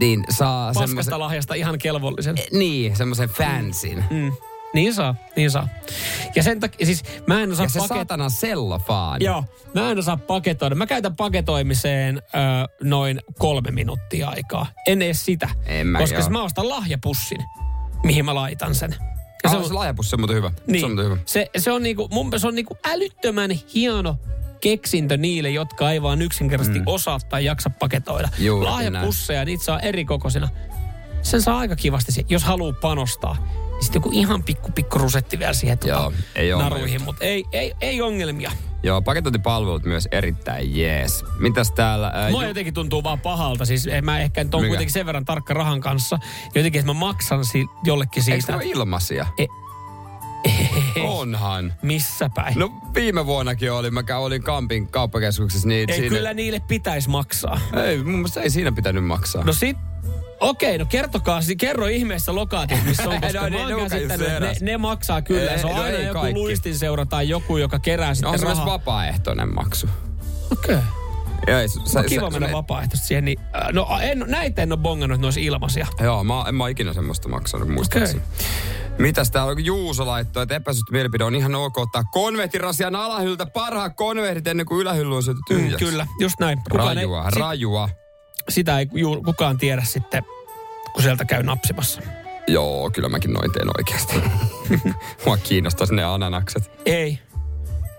[0.00, 1.18] niin saa Paskasta semmoisen...
[1.18, 2.36] lahjasta ihan kelvollisen.
[2.52, 4.04] Niin, semmoisen fansin.
[4.10, 4.32] Mm.
[4.74, 5.68] Niin saa, niin saa.
[6.34, 7.96] Ja sen takia, siis mä en osaa Ja se paket...
[7.96, 9.24] saatana sellofaani.
[9.24, 9.44] Joo,
[9.74, 10.74] mä en osaa paketoida.
[10.74, 12.20] Mä käytän paketoimiseen ö,
[12.82, 14.66] noin kolme minuuttia aikaa.
[14.86, 15.48] En edes sitä.
[15.66, 17.38] En mä, koska mä ostan lahjapussin,
[18.04, 18.94] mihin mä laitan sen.
[19.44, 20.50] Ja se, se lahjapussi on muuten hyvä.
[20.66, 20.80] Niin.
[20.80, 21.16] Se on muuten hyvä.
[21.26, 24.16] Se, se on, niinku, mun, se on niinku älyttömän hieno
[24.60, 26.86] keksintö niille, jotka ei vaan yksinkertaisesti mm.
[26.86, 28.28] osaa tai jaksa paketoida.
[28.38, 30.48] Juu, Lahjapusseja, niitä saa eri kokoisina.
[31.22, 33.36] Sen saa aika kivasti, jos haluaa panostaa.
[33.80, 37.74] Sitten joku ihan pikku, pikku rusetti vielä siihen Joo, tota, ei naruihin, mutta ei, ei,
[37.80, 38.52] ei ongelmia.
[38.82, 41.24] Joo, paketointipalvelut myös erittäin jees.
[41.38, 42.10] Mitäs täällä...
[42.14, 43.64] Ää, Mua Ju- jotenkin tuntuu vaan pahalta.
[43.64, 46.18] Siis en mä ehkä nyt on kuitenkin sen verran tarkka rahan kanssa.
[46.54, 48.52] Jotenkin, että mä maksan si- jollekin Eikö siitä.
[48.52, 49.26] ne ole ilmaisia?
[49.38, 49.46] E-
[51.02, 51.72] Onhan.
[51.82, 52.58] Missä päin?
[52.58, 56.16] No viime vuonnakin oli, mä olin Kampin kauppakeskuksessa, niin ei siinä...
[56.16, 57.60] kyllä niille pitäisi maksaa.
[57.84, 59.44] Ei, mun mielestä ei siinä pitänyt maksaa.
[59.44, 59.76] No sit,
[60.40, 63.90] okei, no kertokaa, si- kerro ihmeessä lokaatiot, missä on, koska No, ne- ne on
[64.40, 65.50] ne, ne, maksaa kyllä.
[65.52, 66.40] Ei, se on no aina ei joku kaikki.
[66.40, 68.72] luistinseura tai joku, joka kerää no, sitten on se myös rahaa.
[68.72, 69.88] vapaaehtoinen maksu.
[70.52, 70.74] Okei.
[70.74, 70.86] Okay.
[71.60, 73.24] Ei, se, se, No, kiva mennä se, vapaaehtoisesti siihen.
[73.24, 75.86] Niin, äh, no en, näitä en ole bongannut, että ne olisi ilmaisia.
[76.00, 78.22] Joo, mä, en mä ikinä semmoista maksanut, muistaakseni.
[78.98, 79.64] Mitäs täällä on?
[79.64, 84.80] Juuso laittoi, että epäsuhti mielipide on ihan ok ottaa konvehtirasian alahylltä parhaat konvehdit ennen kuin
[84.80, 85.84] ylähylly on syöty Mm, tyhjäksi.
[85.84, 86.58] kyllä, just näin.
[86.70, 87.88] Kukaan Rajua, ei, sit- rajua.
[88.50, 88.86] Sitä ei
[89.24, 90.22] kukaan tiedä sitten,
[90.92, 92.02] kun sieltä käy napsimassa.
[92.46, 94.14] Joo, kyllä mäkin noin teen oikeasti.
[95.26, 96.70] Mua kiinnostaisi ne ananakset.
[96.86, 97.18] Ei,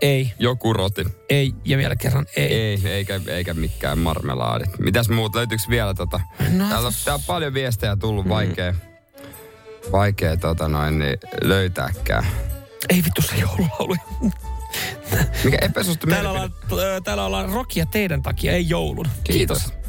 [0.01, 1.07] ei, Joku rotin.
[1.29, 2.53] ei ja vielä kerran ei.
[2.53, 4.79] Ei, eikä, eikä mikään marmelaadit.
[4.79, 5.35] Mitäs muut?
[5.35, 6.19] Löytyykö vielä tota?
[6.49, 8.73] No, täällä, on, täällä on paljon viestejä tullut, vaikea,
[9.91, 12.27] vaikea tota noin, niin löytääkään.
[12.89, 13.95] Ei vittu se joululaulu.
[15.43, 16.53] Mikä epäsuosittu Täällä ollaan,
[17.03, 19.05] täällä ollaan rokia teidän takia, ei joulun.
[19.23, 19.63] Kiitos.
[19.63, 19.80] Kiitos.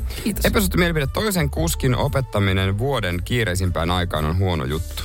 [0.44, 1.06] Epäsuosittu mielipide.
[1.06, 5.02] Toisen kuskin opettaminen vuoden kiireisimpään aikaan on huono juttu.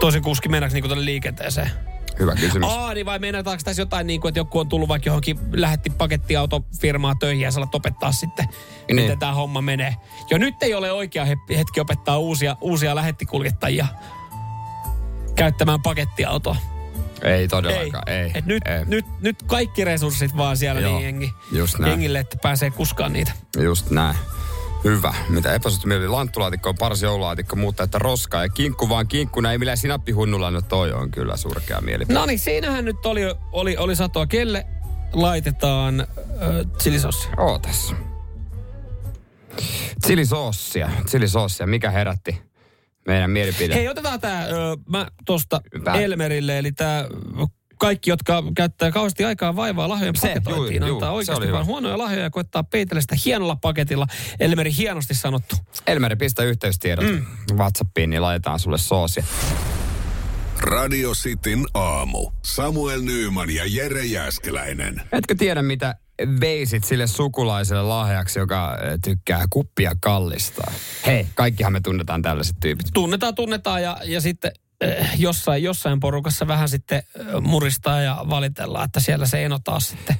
[0.00, 1.70] Toisen kuski mennäänkö niinku tuonne liikenteeseen?
[2.18, 2.68] Hyvä kysymys.
[2.70, 5.90] Aa, niin vai meinataanko tässä jotain niin kuin, että joku on tullut vaikka johonkin, lähetti
[5.90, 8.48] pakettiautofirmaa töihin ja sä opettaa sitten,
[8.88, 8.96] Niin.
[8.96, 9.96] miten tämä homma menee.
[10.30, 13.86] Jo nyt ei ole oikea he- hetki opettaa uusia, uusia lähettikuljettajia
[15.34, 16.56] käyttämään pakettiautoa.
[17.24, 18.30] Ei todellakaan, ei.
[18.34, 18.84] Et nyt, ei.
[18.84, 21.90] Nyt, nyt kaikki resurssit vaan siellä Joo, niin jengi, just näin.
[21.90, 23.32] jengille, että pääsee kuskaan niitä.
[23.56, 24.16] Just näin.
[24.84, 25.14] Hyvä.
[25.28, 26.08] Mitä epäsuosittu mielipide?
[26.08, 29.52] Lanttulaatikko on paras joululaatikko, mutta että roskaa ja kinkku vaan kinkkuna.
[29.52, 32.18] Ei millään sinappihunnulla, no toi on kyllä surkea mielipide.
[32.18, 33.22] No niin, siinähän nyt oli,
[33.52, 34.26] oli, oli satoa.
[34.26, 34.66] Kelle
[35.12, 36.06] laitetaan äh,
[36.78, 37.28] chilisossi?
[37.36, 37.94] Ootas.
[40.06, 40.90] Chilisoossia.
[41.06, 41.66] Chilisoossia.
[41.66, 42.42] Mikä herätti
[43.06, 43.74] meidän mielipide?
[43.74, 44.46] Hei, otetaan tämä,
[44.88, 45.92] mä tosta Hyvä.
[45.92, 47.04] Elmerille, eli tämä
[47.78, 51.66] kaikki, jotka käyttää kauheasti aikaa vaivaa lahjojen Se, paketointiin, juu, juu, antaa se oikeasti vaan
[51.66, 54.06] huonoja lahjoja ja koettaa peitellä sitä hienolla paketilla.
[54.40, 55.56] Elmeri hienosti sanottu.
[55.86, 57.26] Elmeri, pistä yhteystiedot mm.
[57.56, 59.24] WhatsAppiin, niin laitetaan sulle soosia.
[60.60, 62.30] Radio Cityn aamu.
[62.42, 65.02] Samuel Nyyman ja Jere Jäskeläinen.
[65.12, 65.94] Etkö tiedä, mitä
[66.40, 70.72] veisit sille sukulaiselle lahjaksi, joka ö, tykkää kuppia kallistaa?
[71.06, 72.86] Hei, kaikkihan me tunnetaan tällaiset tyypit.
[72.94, 74.63] Tunnetaan, tunnetaan ja, ja sitten eh,
[75.18, 80.16] jossain, jossain porukassa vähän sitten eh, muristaa ja valitellaan, että siellä se eno taas sitten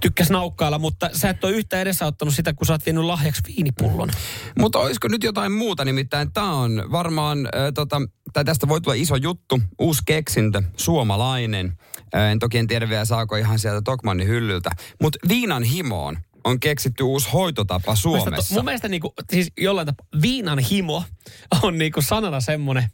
[0.00, 4.10] tykkäs naukkailla, mutta sä et ole yhtään edesauttanut sitä, kun sä oot vienyt lahjaksi viinipullon.
[4.58, 8.02] Mutta olisiko nyt jotain muuta, nimittäin tämä on varmaan, ö, tota,
[8.32, 11.78] tai tästä voi tulla iso juttu, uusi keksintö, suomalainen.
[12.14, 14.70] Ö, en toki en tiedä vielä saako ihan sieltä Tokmannin hyllyltä,
[15.02, 18.48] mutta viinan himoon on keksitty uusi hoitotapa Mielestä Suomessa.
[18.48, 21.04] to- Mun mielestä niinku, siis jollain tapaa viinan himo
[21.62, 22.88] on niinku sanana semmoinen.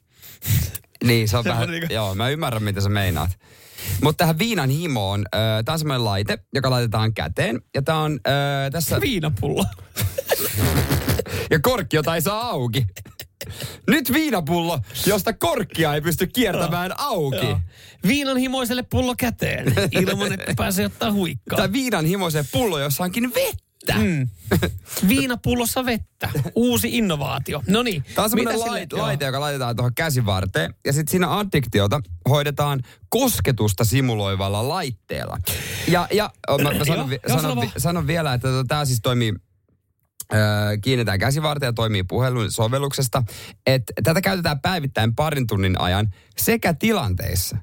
[1.02, 3.30] Niin, se on vähän, niinku- joo, mä ymmärrän mitä sä meinaat.
[4.02, 7.60] Mutta tähän viinan himoon, äh, tämä on semmoinen laite, joka laitetaan käteen.
[7.74, 9.64] Ja tää on äh, tässä, Viinapullo.
[11.50, 12.86] ja korkki, jota ei saa auki.
[13.88, 17.46] Nyt viinapullo, josta korkkia ei pysty kiertämään auki.
[17.46, 17.60] Joo.
[18.06, 21.56] Viinan himoiselle pullo käteen, ilman että pääsee ottaa huikkaa.
[21.56, 23.71] Tai viinan himoiseen pullo, jossa onkin vettä.
[23.98, 24.28] Mm.
[25.08, 26.30] Viinapullossa vettä.
[26.54, 27.62] Uusi innovaatio.
[27.66, 28.04] No niin.
[28.14, 30.74] Tämä on semmoinen mitä sille- laite, joka laitetaan tuohon käsivarteen.
[30.86, 35.38] Ja sitten siinä addiktiota hoidetaan kosketusta simuloivalla laitteella.
[35.88, 39.00] Ja, ja oh, mä, mä sanon, vi- sanon, sano vi- sanon vielä, että tämä siis
[39.02, 39.32] toimii
[40.82, 43.22] kiinnitään käsivarteen ja toimii puhelun sovelluksesta.
[43.66, 47.56] että tätä käytetään päivittäin parin tunnin ajan sekä tilanteissa,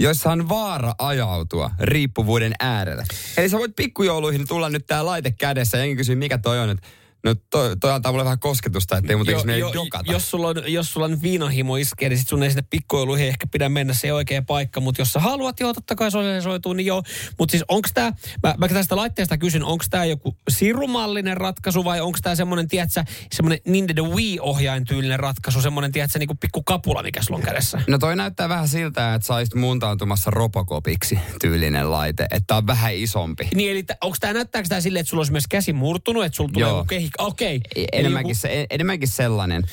[0.00, 3.04] joissa on vaara ajautua riippuvuuden äärelle.
[3.36, 6.70] Eli sä voit pikkujouluihin tulla nyt tää laite kädessä ja kysyy, mikä toi on.
[6.70, 6.86] Että
[7.24, 10.12] no toi, toi antaa mulle vähän kosketusta, ettei mun tekisi mieli dokata.
[10.12, 13.46] jos, sulla on, jos sulla on viinahimo iskee, niin sit sun ei sinne pikkuiluihin ehkä
[13.46, 14.80] pidä mennä se oikea paikka.
[14.80, 17.02] Mutta jos sä haluat, joo, totta kai sosiaalisoituu, niin joo.
[17.38, 18.12] Mutta siis onko tämä,
[18.42, 23.04] mä, mä tästä laitteesta kysyn, onko tämä joku sirumallinen ratkaisu vai onko tämä semmoinen, tiedätkö,
[23.32, 27.82] semmoinen Nintendo Wii-ohjain tyylinen ratkaisu, semmoinen, tiedätkö, niinku pikku kapula, mikä sulla on kädessä?
[27.86, 32.22] No toi näyttää vähän siltä, että sä olisit muuntautumassa robokopiksi tyylinen laite.
[32.22, 33.48] Että tää on vähän isompi.
[33.54, 36.50] Niin, eli onko tämä, näyttääkö tämä silleen, että sulla olisi myös käsi murtunut, että sulla
[36.52, 36.84] tulee joku
[37.16, 37.32] kehik...
[37.32, 37.56] Okei.
[37.56, 37.84] Okay.
[37.92, 39.64] Enemmänkin, se, enemmänkin sellainen.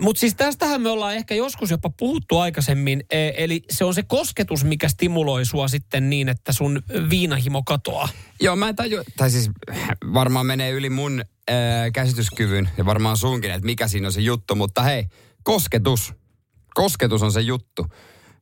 [0.00, 3.04] Mutta siis tästähän me ollaan ehkä joskus jopa puhuttu aikaisemmin.
[3.10, 8.08] E- Eli se on se kosketus, mikä stimuloi sua sitten niin, että sun viinahimo katoaa.
[8.40, 9.50] Joo, mä en taju, tai siis
[10.14, 14.54] varmaan menee yli mun ää, käsityskyvyn ja varmaan sunkin, että mikä siinä on se juttu.
[14.54, 15.04] Mutta hei,
[15.42, 16.14] kosketus.
[16.74, 17.86] Kosketus on se juttu.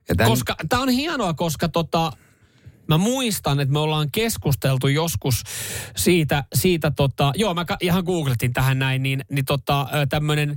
[0.08, 2.12] Ja tän, Koska tämä on hienoa, koska tota,
[2.88, 5.42] mä muistan, että me ollaan keskusteltu joskus
[5.96, 10.50] siitä, siitä tota, joo mä ihan googletin tähän näin, niin, niin tota, tämmöinen,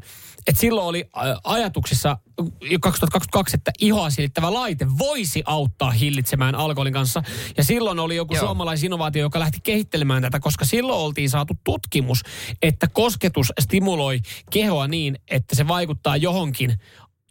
[0.48, 1.10] että silloin oli
[1.44, 2.18] ajatuksissa
[2.62, 7.24] jo 2022, että ihoa silittävä laite voisi auttaa hillitsemään alkoholin kanssa.
[7.58, 8.46] Ja silloin oli joku Joo.
[8.46, 12.24] suomalaisinnovaatio, joka lähti kehittelemään tätä, koska silloin oltiin saatu tutkimus,
[12.62, 14.20] että kosketus stimuloi
[14.52, 16.80] kehoa niin, että se vaikuttaa johonkin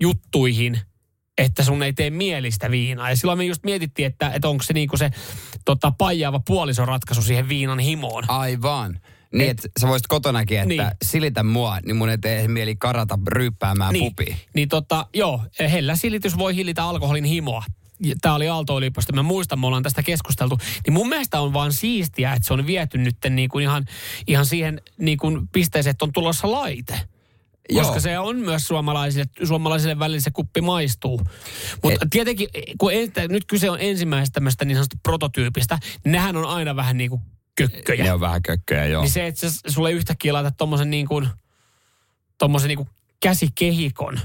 [0.00, 0.80] juttuihin,
[1.38, 3.10] että sun ei tee mielistä viinaa.
[3.10, 5.10] Ja silloin me just mietittiin, että, että onko se niinku se
[5.64, 8.24] tota, paijaava puolisoratkaisu siihen viinan himoon.
[8.30, 9.00] Aivan.
[9.32, 10.82] Niin, että sä voisit kotonakin, että Niin.
[11.04, 14.36] silitä mua, niin mun ei tee mieli karata ryyppäämään niin, pupiin.
[14.54, 15.40] niin tota, joo,
[15.72, 17.64] hellä silitys voi hillitä alkoholin himoa.
[18.20, 20.58] Tämä oli Aalto-yliopisto, mä muistan, me ollaan tästä keskusteltu.
[20.86, 23.84] Niin mun mielestä on vaan siistiä, että se on viety nyt niin kuin ihan,
[24.26, 27.00] ihan siihen niin kuin pisteeseen, että on tulossa laite.
[27.74, 28.00] Koska Joo.
[28.00, 31.20] se on myös suomalaisille, suomalaisille välillä se kuppi maistuu.
[31.82, 32.48] Mutta Et- tietenkin,
[32.78, 36.96] kun en, nyt kyse on ensimmäisestä tämmöistä niin sanotusta prototyypistä, niin nehän on aina vähän
[36.96, 37.22] niin kuin
[37.56, 38.04] kökköjä.
[38.04, 39.02] Ne on vähän kökköjä, joo.
[39.02, 41.28] Niin se, että sulle yhtäkkiä laitat tommosen niin kuin,
[42.38, 42.88] tommosen niin kuin
[43.20, 44.20] käsikehikon,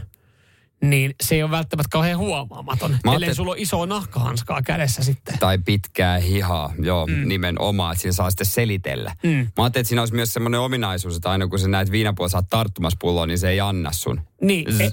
[0.83, 2.97] niin se ei ole välttämättä kauhean huomaamaton.
[3.03, 5.39] Mä Ellei sulla ole isoa nahkahanskaa kädessä sitten.
[5.39, 7.27] Tai pitkää hihaa, joo, mm.
[7.27, 9.15] nimenomaan, että siinä saa sitten selitellä.
[9.23, 9.29] Mm.
[9.29, 12.49] Mä ajattelin, että siinä olisi myös semmoinen ominaisuus, että aina kun sä näet viinapuolella saat
[12.49, 14.21] tarttumassa pulloon, niin se ei anna sun.
[14.41, 14.91] Niin, e,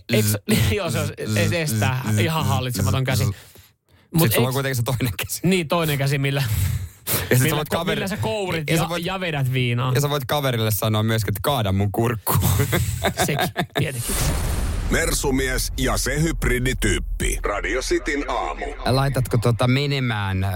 [0.76, 3.24] joo, se estää ihan hallitsematon käsi.
[3.24, 3.34] Mut
[4.12, 5.40] Sitten sulla on kuitenkin se toinen käsi.
[5.44, 6.42] Niin, toinen käsi, millä,
[7.30, 9.92] Ja sä millä, voit kaveri- millä sä kourit ja ja, sä voit- ja vedät viinaa.
[9.94, 12.34] Ja sä voit kaverille sanoa myöskin, että kaada mun kurkku.
[13.26, 14.14] Sekin, tietenkin.
[14.90, 17.38] Mersumies ja se hybridityyppi.
[17.42, 18.64] Radio Cityn aamu.
[18.86, 20.48] Laitatko tota menemään ö,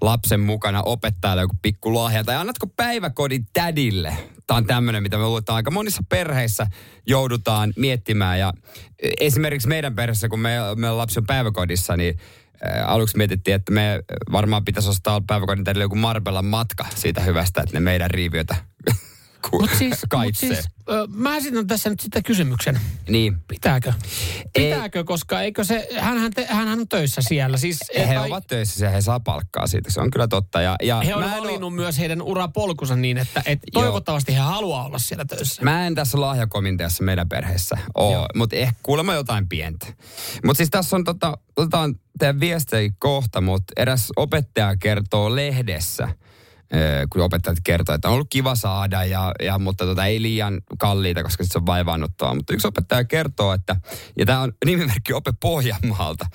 [0.00, 2.24] lapsen mukana opettajalle joku pikku lahja?
[2.24, 4.16] Tai annatko päiväkodin tädille?
[4.46, 6.66] Tämä on tämmöinen, mitä me luultaan aika monissa perheissä
[7.06, 8.38] joudutaan miettimään.
[8.38, 12.18] Ja ö, esimerkiksi meidän perheessä, kun me, meidän lapsi on päiväkodissa, niin
[12.66, 14.00] ö, aluksi mietittiin, että me
[14.32, 18.56] varmaan pitäisi ostaa päiväkodin tädille joku Marbellan matka siitä hyvästä, että ne meidän riiviötä
[19.50, 20.54] ku, Mutta siis, mut kaitsee.
[20.54, 22.80] siis ö, mä esitän tässä nyt sitten kysymyksen.
[23.08, 23.36] Niin.
[23.48, 23.92] Pitääkö?
[24.54, 24.64] Ei.
[24.64, 27.56] Pitääkö, koska eikö se, hänhän, te, hänhän on töissä siellä.
[27.56, 29.90] Siis, He tai- ovat töissä ja he saa palkkaa siitä.
[29.90, 30.60] Se on kyllä totta.
[30.60, 33.82] Ja, ja He on oo- valinnut myös heidän urapolkunsa niin, että et Joo.
[33.82, 35.62] toivottavasti he haluaa olla siellä töissä.
[35.62, 39.86] Mä en tässä lahjakomiteassa meidän perheessä oo, mutta ehkä kuulemma jotain pientä.
[40.44, 46.08] Mutta siis tässä on tota, otetaan teidän viestejä kohta, mutta eräs opettaja kertoo lehdessä,
[47.12, 51.22] kun opettajat kertoo, että on ollut kiva saada, ja, ja, mutta tota, ei liian kalliita,
[51.22, 52.34] koska se on vaivaannuttavaa.
[52.34, 53.76] Mutta yksi opettaja kertoo, että,
[54.18, 56.26] ja tämä on nimimerkki Ope Pohjanmaalta,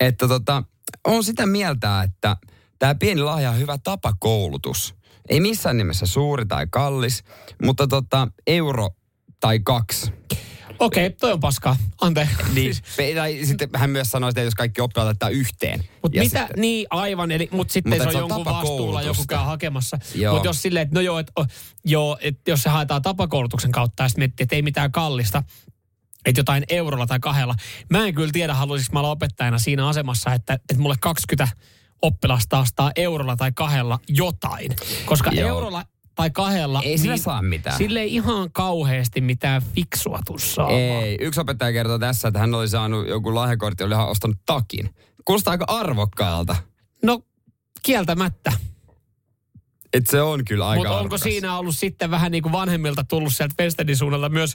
[0.00, 0.62] että tota,
[1.06, 2.36] on sitä mieltä, että
[2.78, 4.94] tämä pieni lahja on hyvä tapa koulutus.
[5.28, 7.24] Ei missään nimessä suuri tai kallis,
[7.62, 8.88] mutta tota, euro
[9.40, 10.12] tai kaksi.
[10.78, 11.76] Okei, okay, toi on paskaa.
[12.00, 12.36] Anteeksi.
[12.54, 12.74] Niin,
[13.16, 15.84] tai sitten hän myös sanoi että jos kaikki oppilaat laittaa yhteen.
[16.02, 18.54] Mutta Ja mitä, sitten- niin aivan, eli, mutta sitten Mutta se on se on jonkun
[18.54, 19.98] vastuulla, joku käy hakemassa.
[20.32, 21.44] Mutta jos silleen, että no joo, et, o,
[21.84, 25.42] joo et jos se haetaan tapakoulutuksen kautta ja sitten miettii, että ei mitään kallista,
[26.24, 27.54] että jotain eurolla tai kahdella.
[27.90, 31.48] Mä en kyllä tiedä, haluaisinko mä olla opettajana siinä asemassa, että, että mulle 20
[32.02, 34.76] oppilasta ostaa eurolla tai kahdella jotain.
[35.04, 35.48] Koska Joo.
[35.48, 35.84] eurolla
[36.18, 36.82] tai kahdella...
[36.84, 37.76] Ei sillä saa mitään.
[37.76, 40.80] Sille ei ihan kauheasti mitään fiksua saamaan.
[40.80, 44.94] Ei, yksi opettaja kertoo tässä, että hän oli saanut joku lahjakortti, oli ihan ostanut takin.
[45.24, 46.56] Kuulostaa aika arvokkaalta.
[47.02, 47.22] No,
[47.82, 48.52] kieltämättä.
[49.92, 51.20] Että se on kyllä aika Mutta onko arvokas.
[51.20, 54.54] siinä ollut sitten vähän niin kuin vanhemmilta tullut sieltä Westedin suunnalta myös,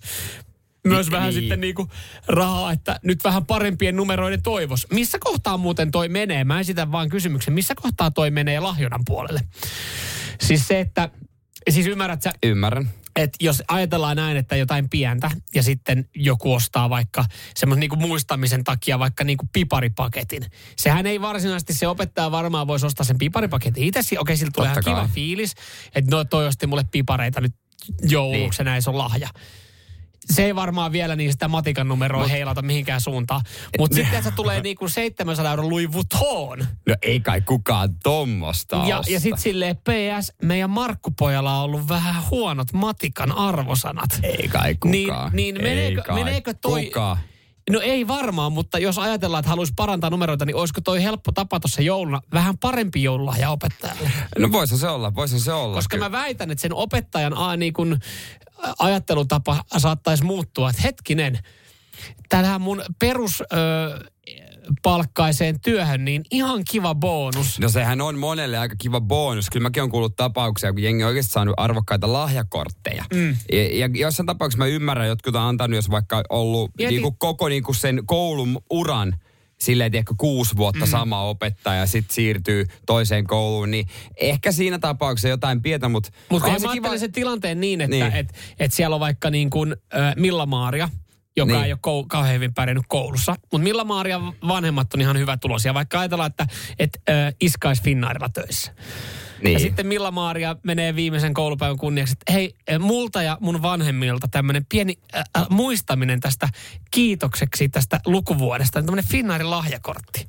[0.88, 1.42] myös vähän niin.
[1.42, 1.90] sitten niin kuin
[2.28, 4.88] rahaa, että nyt vähän parempien numeroiden toivos.
[4.92, 6.44] Missä kohtaa muuten toi menee?
[6.44, 9.42] Mä esitän vaan kysymyksen, missä kohtaa toi menee lahjonnan puolelle?
[10.42, 11.10] Siis se, että,
[11.70, 12.90] siis ymmärrät sä, Ymmärrän.
[13.16, 18.64] että jos ajatellaan näin, että jotain pientä ja sitten joku ostaa vaikka semmoisen niinku muistamisen
[18.64, 20.46] takia vaikka niinku piparipaketin.
[20.78, 24.20] Sehän ei varsinaisesti, se opettaja varmaan voisi ostaa sen piparipaketin itse.
[24.20, 25.56] Okei, sillä tulee ihan kiva fiilis,
[25.96, 27.54] että no toi osti mulle pipareita nyt
[28.02, 28.66] jouluksi, niin.
[28.66, 29.30] näin se on lahja.
[30.26, 33.42] Se ei varmaan vielä niin sitä matikan numeroa Mut, heilata mihinkään suuntaan.
[33.78, 36.68] Mutta sitten se tulee niinku 700 euron Louis Vuitton.
[36.88, 39.12] No ei kai kukaan tommosta Ja, osta.
[39.12, 44.20] ja sitten silleen PS, meidän Markkupojalla on ollut vähän huonot matikan arvosanat.
[44.24, 45.32] Ei kai kukaan.
[45.34, 46.86] Niin, niin Ei meneekö, kai meneekö toi...
[46.86, 47.18] Kukaan.
[47.70, 51.60] No ei varmaan, mutta jos ajatellaan, että haluaisi parantaa numeroita, niin olisiko toi helppo tapa
[51.60, 54.12] tuossa jouluna vähän parempi joululahja opettajalle?
[54.38, 55.76] No voisi se olla, voisi se olla.
[55.76, 56.10] Koska kyllä.
[56.10, 58.00] mä väitän, että sen opettajan a, niin kun,
[58.80, 61.40] ajattelutapa saattaisi muuttua, että hetkinen,
[62.30, 63.42] tähän mun perus...
[63.42, 64.14] Ö,
[64.82, 67.60] palkkaiseen työhön, niin ihan kiva bonus.
[67.60, 69.50] No sehän on monelle aika kiva bonus.
[69.50, 73.06] Kyllä mäkin olen kuullut tapauksia, kun jengi on oikeasti saanut arvokkaita lahjakortteja.
[73.14, 73.38] Mm.
[73.52, 77.50] Ja, ja jossain tapauksessa mä ymmärrän, jotkut on antanut, jos vaikka ollut Mieti- niinku koko
[77.50, 79.16] niinku sen koulun uran
[79.64, 80.90] silleen, että ehkä kuusi vuotta mm.
[80.90, 83.88] sama opettaja ja sitten siirtyy toiseen kouluun, niin
[84.18, 86.10] ehkä siinä tapauksessa jotain pientä, mutta...
[86.30, 88.14] Mutta mä se ajattelen sen tilanteen niin, että Niin.
[88.14, 90.90] Et, et siellä on vaikka niin kuin äh, Milla Maaria,
[91.38, 91.64] joka Niin.
[91.66, 93.36] ei ole kou- kauhean hyvin pärjännyt koulussa.
[93.52, 95.74] Mutta Milla Maaria vanhemmat on ihan hyvä tulosia.
[95.74, 96.48] Vaikka ajatellaan, että
[96.80, 98.72] et, äh, Iska olisi Finnairilla töissä.
[99.44, 99.54] Niin.
[99.54, 104.28] Ja sitten Milla Maaria menee viimeisen koulupäivän kunniaksi, että hei, äh, multa ja mun vanhemmilta
[104.28, 106.50] tämmöinen pieni äh, äh, muistaminen tästä
[106.92, 110.28] kiitokseksi tästä lukuvuodesta, niin tämmöinen Finnairin lahjakortti.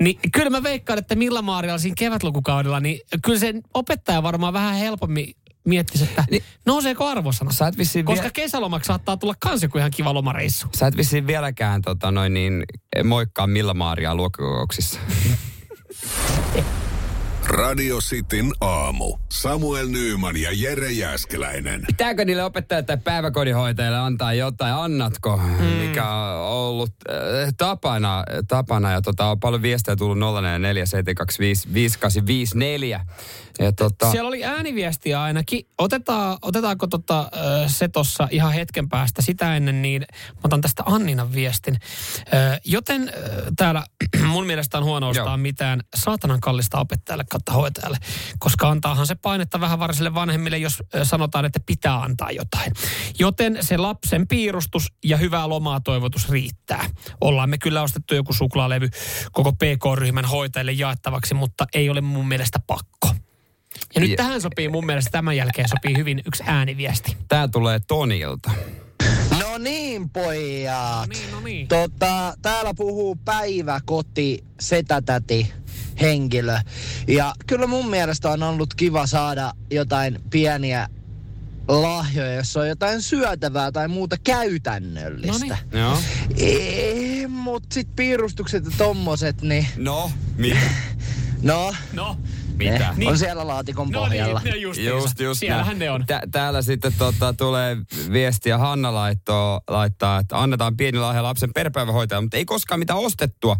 [0.00, 4.74] Niin kyllä mä veikkaan, että Milla Maarialla siinä kevätlukukaudella, niin kyllä se opettaja varmaan vähän
[4.74, 5.34] helpommin
[5.64, 6.42] miettisi, että Niin.
[6.66, 7.52] nouseeko arvosana.
[7.52, 10.66] Sä et vissiin Koska vie- kesälomaksi saattaa tulla kans joku ihan kiva lomareissu.
[10.76, 12.64] Sä et vissiin vieläkään tota, noin niin,
[13.04, 15.00] moikkaa Milla Maaria luokkakokouksissa.
[17.50, 19.16] Radio Cityn aamu.
[19.28, 21.84] Samuel Nyyman ja Jere Jäskeläinen.
[21.86, 24.74] Pitääkö niille opettajille tai päiväkodinhoitajille antaa jotain?
[24.74, 25.36] Annatko?
[25.36, 25.64] Mm.
[25.64, 27.16] Mikä on ollut äh,
[27.56, 28.92] tapana, tapana.
[28.92, 30.84] Ja tota, on paljon viestejä tullut 044
[33.58, 35.66] Ja tota, Siellä oli ääniviestiä ainakin.
[35.78, 37.30] Otetaan, otetaanko tota,
[37.66, 41.76] se tuossa ihan hetken päästä sitä ennen, niin mä otan tästä Anninan viestin.
[42.64, 43.12] Joten
[43.56, 43.84] täällä
[44.32, 45.36] mun mielestä on huono ostaa Joo.
[45.36, 47.98] mitään saatanan kallista opettajalle kautta hoitajalle,
[48.38, 52.72] koska antaahan se painetta vähän varsille vanhemmille, jos sanotaan, että pitää antaa jotain.
[53.18, 56.84] Joten se lapsen piirustus ja hyvää lomaa toivotus riittää.
[57.20, 58.88] Ollaan me kyllä ostettu joku suklaalevy
[59.32, 63.08] koko PK-ryhmän hoitajille jaettavaksi, mutta ei ole mun mielestä pakko.
[63.94, 67.16] Ja nyt Ja- tähän sopii mun mielestä tämän jälkeen sopii hyvin yksi ääniviesti.
[67.28, 68.50] tää tulee Tonilta.
[69.40, 70.98] No niin, pojat.
[70.98, 71.68] No niin, no niin.
[71.68, 75.52] Tota, täällä puhuu päiväkoti, setätäti,
[76.00, 76.58] henkilö.
[77.08, 80.88] Ja kyllä mun mielestä on ollut kiva saada jotain pieniä
[81.68, 85.46] lahjoja, jos on jotain syötävää tai muuta käytännöllistä.
[85.46, 85.80] Noniin.
[85.80, 85.98] Joo.
[86.36, 90.60] Ei, mut sit piirustukset ja tommoset, niin No, mitä?
[91.42, 92.16] no, No,
[92.72, 92.94] Mitä?
[92.96, 94.40] Ne on siellä laatikon No pohjalla.
[94.44, 95.78] niin, ne just, Just, just Siellähän näin.
[95.78, 96.06] ne on.
[96.06, 97.76] Tä- täällä sitten tota, tulee
[98.12, 103.56] viestiä, Hanna laittoo, laittaa, että annetaan pieni lahja lapsen perpäivähoitajalle, mutta ei koskaan mitään ostettua.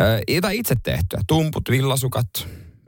[0.00, 1.20] Ö, jotain itse tehtyä.
[1.26, 2.26] Tumput, villasukat,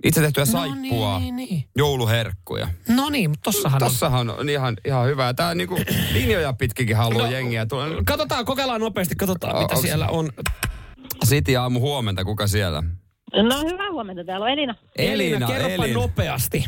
[0.04, 1.64] itse tehtyä saippua, niin, niin.
[1.76, 2.68] jouluherkkuja.
[2.88, 3.88] No niin, mutta tossahan on.
[3.88, 5.34] Tossahan on ihan, ihan hyvä.
[5.34, 5.76] Tää niinku
[6.12, 7.66] linjoja pitkikin haluaa No, jengiä.
[7.66, 10.30] Tulee Katsotaan, kokeillaan nopeasti, katsotaan O- mitä onks- siellä on.
[11.26, 12.82] City aamu huomenta, kuka siellä?
[13.36, 14.74] No hyvää huomenta, täällä on Elina.
[14.98, 16.00] Elina, kerropa Elina.
[16.00, 16.64] nopeasti.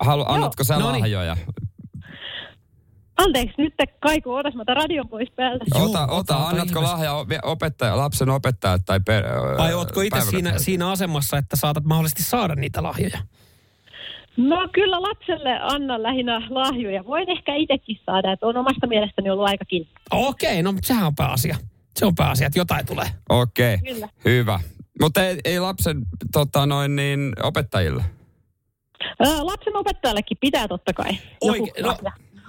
[0.00, 1.02] Halu, annatko sä Noniin.
[1.02, 1.36] lahjoja?
[3.16, 5.64] Anteeksi, nyt te kaiku, otas mä otan radion pois päältä.
[5.74, 6.92] Joo, ota, ota, ota, annatko ihmeessä.
[6.92, 9.24] lahja opettaja, lapsen opettaja tai per,
[9.58, 13.18] Vai ootko itse siinä, siinä asemassa, että saatat mahdollisesti saada niitä lahjoja?
[14.36, 17.04] No kyllä lapselle annan lähinnä lahjoja.
[17.04, 19.88] Voin ehkä itsekin saada, että on omasta mielestäni ollut aikakin.
[20.10, 21.56] Okei, no mutta sehän on pääasia.
[21.96, 23.06] Se on pääasia, että jotain tulee.
[23.28, 23.94] Okei, okay.
[23.94, 24.08] Kyllä.
[24.24, 24.60] hyvä.
[25.00, 28.04] Mutta ei, ei lapsen tota, noin niin, opettajille.
[29.20, 31.12] Ää, lapsen opettajallekin pitää totta kai.
[31.42, 31.96] joku Oikein, no,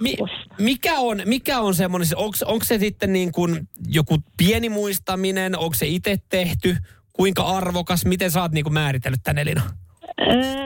[0.00, 0.16] mi,
[0.58, 2.08] mikä on, mikä on semmoinen,
[2.46, 6.76] onko se sitten niin kuin joku pieni muistaminen, onko se itse tehty,
[7.12, 9.62] kuinka arvokas, miten sä oot niin kuin määritellyt tän Elina?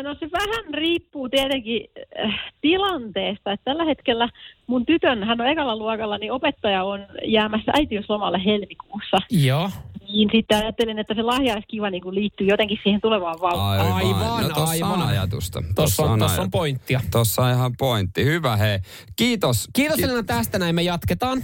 [0.03, 1.89] No se vähän riippuu tietenkin
[2.25, 3.53] äh, tilanteesta.
[3.53, 4.29] Että tällä hetkellä
[4.67, 9.17] mun tytön, hän on ekalla luokalla, niin opettaja on jäämässä äitiyslomalle helmikuussa.
[9.31, 9.71] Joo.
[10.13, 13.93] Niin sitten ajattelin, että se lahja olisi kiva niin kuin liittyy jotenkin siihen tulevaan vauhtiin.
[13.95, 14.91] Aivan, no, tossa aivan.
[14.93, 15.63] on ajatusta.
[15.75, 17.01] Tossa on, tossa on ajat- pointtia.
[17.11, 18.25] Tossa on ihan pointti.
[18.25, 18.79] Hyvä hei.
[19.17, 19.69] Kiitos.
[19.73, 21.43] Kiitos Ki- Elina tästä, näin me jatketaan.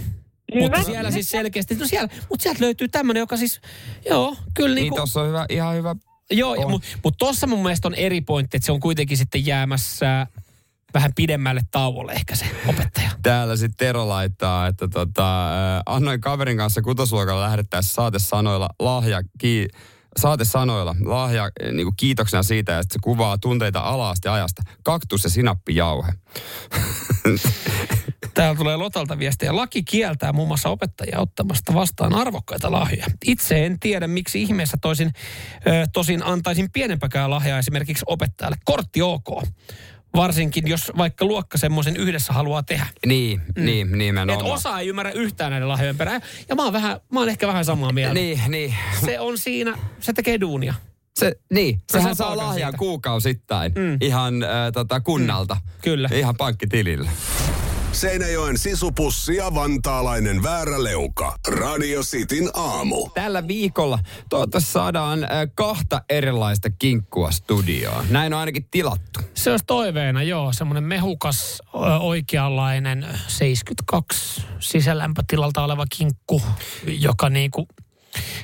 [0.55, 0.61] Hyvä.
[0.63, 3.61] Mutta siellä siis selkeästi, no siellä, mutta sieltä löytyy tämmöinen, joka siis,
[4.09, 5.95] joo, kyllä Niin niin kuin, tossa on hyvä, ihan hyvä.
[6.31, 6.71] joo, on.
[6.71, 10.27] mutta mut tossa mun mielestä on eri pointti, että se on kuitenkin sitten jäämässä
[10.93, 13.09] vähän pidemmälle tauolle ehkä se opettaja.
[13.23, 19.67] Täällä sitten Tero laittaa, että tota, äh, annoin kaverin kanssa kutosluokalla lähdettäessä saatesanoilla lahja, ki,
[20.17, 24.61] saatesanoilla lahja äh, niin kiitoksena siitä, että se kuvaa tunteita alaasti ajasta.
[24.83, 26.13] Kaktus ja sinappijauhe.
[28.33, 29.55] Täällä tulee Lotalta viestiä.
[29.55, 33.05] Laki kieltää muun muassa opettajia ottamasta vastaan arvokkaita lahjoja.
[33.25, 35.11] Itse en tiedä, miksi ihmeessä toisin,
[35.67, 38.57] ö, tosin antaisin pienempäkään lahjaa esimerkiksi opettajalle.
[38.65, 39.43] Kortti ok.
[40.15, 42.85] Varsinkin, jos vaikka luokka semmoisen yhdessä haluaa tehdä.
[43.05, 43.65] Niin, mm.
[43.65, 44.45] niin, nimenomaan.
[44.45, 46.21] Et osa ei ymmärrä yhtään näiden lahjojen perään.
[46.49, 48.13] Ja mä oon, vähän, mä oon ehkä vähän samaa mieltä.
[48.13, 48.75] Niin, niin.
[49.05, 50.73] Se on siinä, se tekee duunia.
[51.19, 52.77] Se, niin, saa sehän saa palkan lahjan siitä.
[52.77, 53.97] kuukausittain mm.
[54.01, 55.55] ihan äh, tota, kunnalta.
[55.55, 55.61] Mm.
[55.81, 56.09] Kyllä.
[56.13, 57.09] Ihan pankkitilillä.
[57.91, 61.35] Seinäjoen sisupussi ja vantaalainen vääräleuka.
[61.47, 63.09] Radio Cityn aamu.
[63.13, 68.05] Tällä viikolla toivottavasti saadaan äh, kahta erilaista kinkkua studioon.
[68.09, 69.19] Näin on ainakin tilattu.
[69.33, 70.53] Se olisi toiveena, joo.
[70.53, 71.61] Semmoinen mehukas,
[71.99, 76.41] oikeanlainen 72 sisälämpötilalta oleva kinkku,
[76.87, 77.67] joka niinku,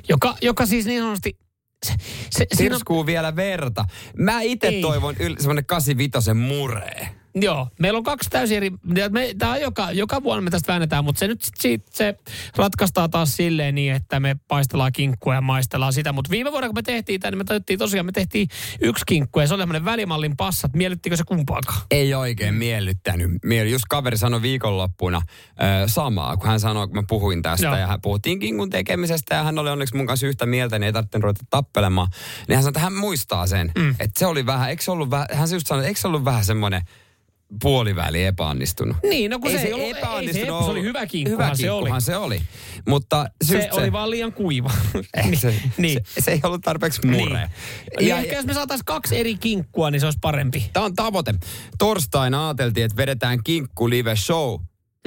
[0.09, 1.37] joka, joka siis niin sanotusti,
[1.85, 1.93] se,
[2.31, 3.85] se, siinä, Tirskuu vielä verta.
[4.17, 7.24] Mä itse toivon yl- semmonen 85 muree.
[7.35, 8.71] Joo, meillä on kaksi täysin eri,
[9.09, 12.19] me, tää joka, joka vuonna me tästä väännetään, mutta se nyt sit, sit, se
[12.55, 16.75] ratkaistaan taas silleen niin, että me paistellaan kinkkua ja maistellaan sitä, mutta viime vuonna kun
[16.75, 18.47] me tehtiin tämä, niin me tajuttiin tosiaan, me tehtiin
[18.81, 21.81] yksi kinkku ja se oli semmoinen välimallin passat, miellyttikö se kumpaakaan?
[21.91, 23.29] Ei oikein miellyttänyt.
[23.45, 27.75] Mieli, just kaveri sanoi viikonloppuna ö, samaa, kun hän sanoi, kun mä puhuin tästä Joo.
[27.75, 30.93] ja hän puhuttiin kinkun tekemisestä ja hän oli onneksi mun kanssa yhtä mieltä, niin ei
[30.93, 32.07] tarvitse ruveta tappelemaan.
[32.47, 33.95] Niin hän sanoi, että hän muistaa sen, mm.
[33.99, 36.25] että se oli vähän, eikö se ollut vähän, hän just sanoi, että eikö se ollut
[36.25, 36.81] vähän semmoinen
[37.61, 38.97] puoliväli epäonnistunut.
[39.03, 41.71] Niin, no kun se ei ollut- ei se epä- se oli hyvä kinkkuhan hyvä se
[41.71, 42.01] oli.
[42.01, 42.41] se oli.
[42.87, 44.71] Mutta Se, just oli vaan liian kuiva.
[45.17, 45.99] Eh, se, niin.
[46.07, 47.17] se, se, ei ollut tarpeeksi mure.
[47.19, 47.49] Niin.
[47.99, 50.69] Niin Ja, ehkä jos me saataisiin kaksi eri kinkkua, niin se olisi parempi.
[50.73, 51.33] Tämä on tavoite.
[51.77, 54.59] Torstaina ajateltiin, että vedetään kinkku live show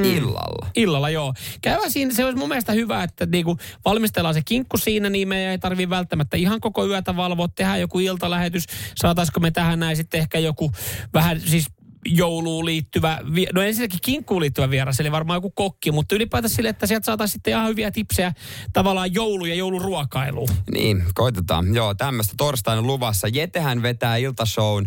[0.05, 0.67] illalla.
[0.77, 1.35] Illalla, joo.
[1.63, 5.51] Käydään siinä, se olisi mun mielestä hyvä, että niinku valmistellaan se kinkku siinä, niin me
[5.51, 8.65] ei tarvi välttämättä ihan koko yötä valvoa, tehdään joku iltalähetys.
[8.97, 10.73] Saataisiko me tähän näin sitten ehkä joku
[11.15, 11.67] vähän siis
[12.11, 13.21] jouluun liittyvä,
[13.55, 17.33] no ensinnäkin kinkkuun liittyvä vieras, eli varmaan joku kokki, mutta ylipäätään sille, että sieltä saataisiin
[17.33, 18.33] sitten ihan hyviä tipsejä
[18.73, 20.49] tavallaan joulu- ja jouluruokailuun.
[20.73, 21.75] Niin, koitetaan.
[21.75, 23.29] Joo, tämmöistä torstaina luvassa.
[23.29, 24.87] Jetehän vetää iltashown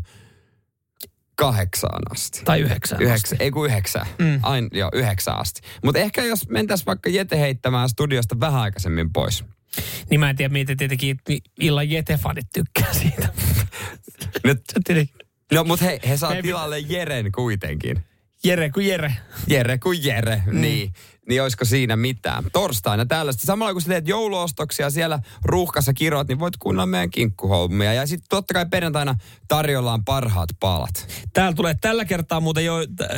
[1.35, 2.41] kahdeksaan asti.
[2.45, 3.01] Tai yhdeksän.
[3.01, 4.07] Yhdeksän, ei kun yhdeksän.
[4.19, 4.39] Mm.
[4.43, 5.61] Ain, joo, yhdeksän asti.
[5.83, 9.43] Mutta ehkä jos mentäisiin vaikka Jete heittämään studiosta vähän aikaisemmin pois.
[10.09, 11.17] Niin mä en tiedä, miten tietenkin
[11.59, 13.29] illan Jete-fanit tykkää siitä.
[14.43, 14.61] Nyt.
[15.51, 18.03] No mutta hei, he saa tilalle Jeren kuitenkin.
[18.43, 19.15] Jere kuin Jere.
[19.47, 20.61] Jere kuin Jere, mm.
[20.61, 20.93] niin.
[21.29, 22.43] Niin olisiko siinä mitään.
[22.53, 23.45] Torstaina tällaista.
[23.45, 27.93] Samalla kun sä teet jouluostoksia siellä ruuhkassa kirjoit, niin voit kuunnella meidän kinkkuhommia.
[27.93, 29.15] Ja sitten totta kai perjantaina
[29.47, 31.07] tarjolla on parhaat palat.
[31.33, 32.75] Täällä tulee tällä kertaa muuten jo,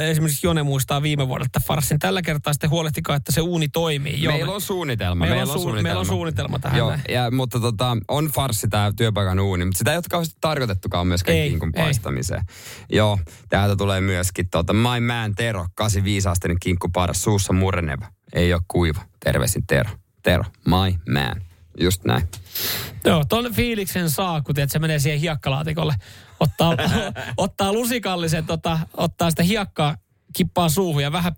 [0.10, 2.00] esimerkiksi Jone muistaa viime vuodelta Farsin.
[2.00, 4.22] Tällä kertaa sitten huolehtikaa, että se uuni toimii.
[4.22, 5.26] Joo, meillä me- on suunnitelma.
[5.26, 9.40] Meillä on suun- meillä on suunnitelma tähän Joo, ja, mutta tota, on farssi tämä työpaikan
[9.40, 11.84] uuni, mutta sitä ei ole kauheasti tarkoitettukaan myöskään Ei, kinkun ei.
[11.84, 12.42] paistamiseen.
[12.90, 17.93] Joo, täältä tulee myöskin tota, My Man Tero, 85 asteinen kinkku paras, suussa mureneva.
[18.34, 19.02] Ei ole kuiva.
[19.20, 19.90] Terveisin Tero.
[20.24, 21.42] Tero, My Man.
[21.80, 22.28] Just näin.
[23.06, 25.96] Joo, ton fiiliksen saa, kun tiedät, se menee siihen hiekkalaatikolle.
[26.40, 26.78] Ottaa,
[27.38, 29.98] ottaa lusikallisen, tota, ottaa sitä hiekkaa,
[30.34, 31.36] kippaa suuhun ja vähän,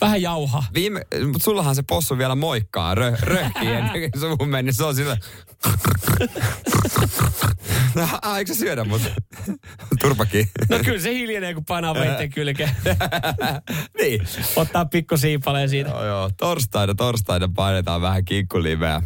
[0.00, 0.64] vähän jauhaa.
[0.74, 3.16] Viime, mutta sullahan se possu vielä moikkaa rö,
[3.92, 4.72] kuin suuhun meni.
[4.72, 5.16] Se on sillä...
[7.94, 9.02] No, ah, eikö se syödä mut?
[10.00, 10.48] Turpakin.
[10.68, 12.70] No kyllä se hiljenee, kun painaa veitteen kylkeen.
[14.00, 14.20] niin.
[14.56, 15.90] Ottaa pikku siipaleen siitä.
[15.90, 16.30] Joo, joo.
[16.36, 19.02] Torstaina, torstaina painetaan vähän kinkkuliveä.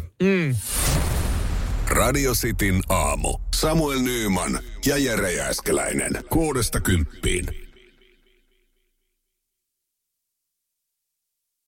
[1.89, 3.39] Radio Cityn aamu.
[3.55, 6.23] Samuel Nyyman ja Jere Jääskeläinen.
[6.29, 7.62] Kuudesta kymppiin.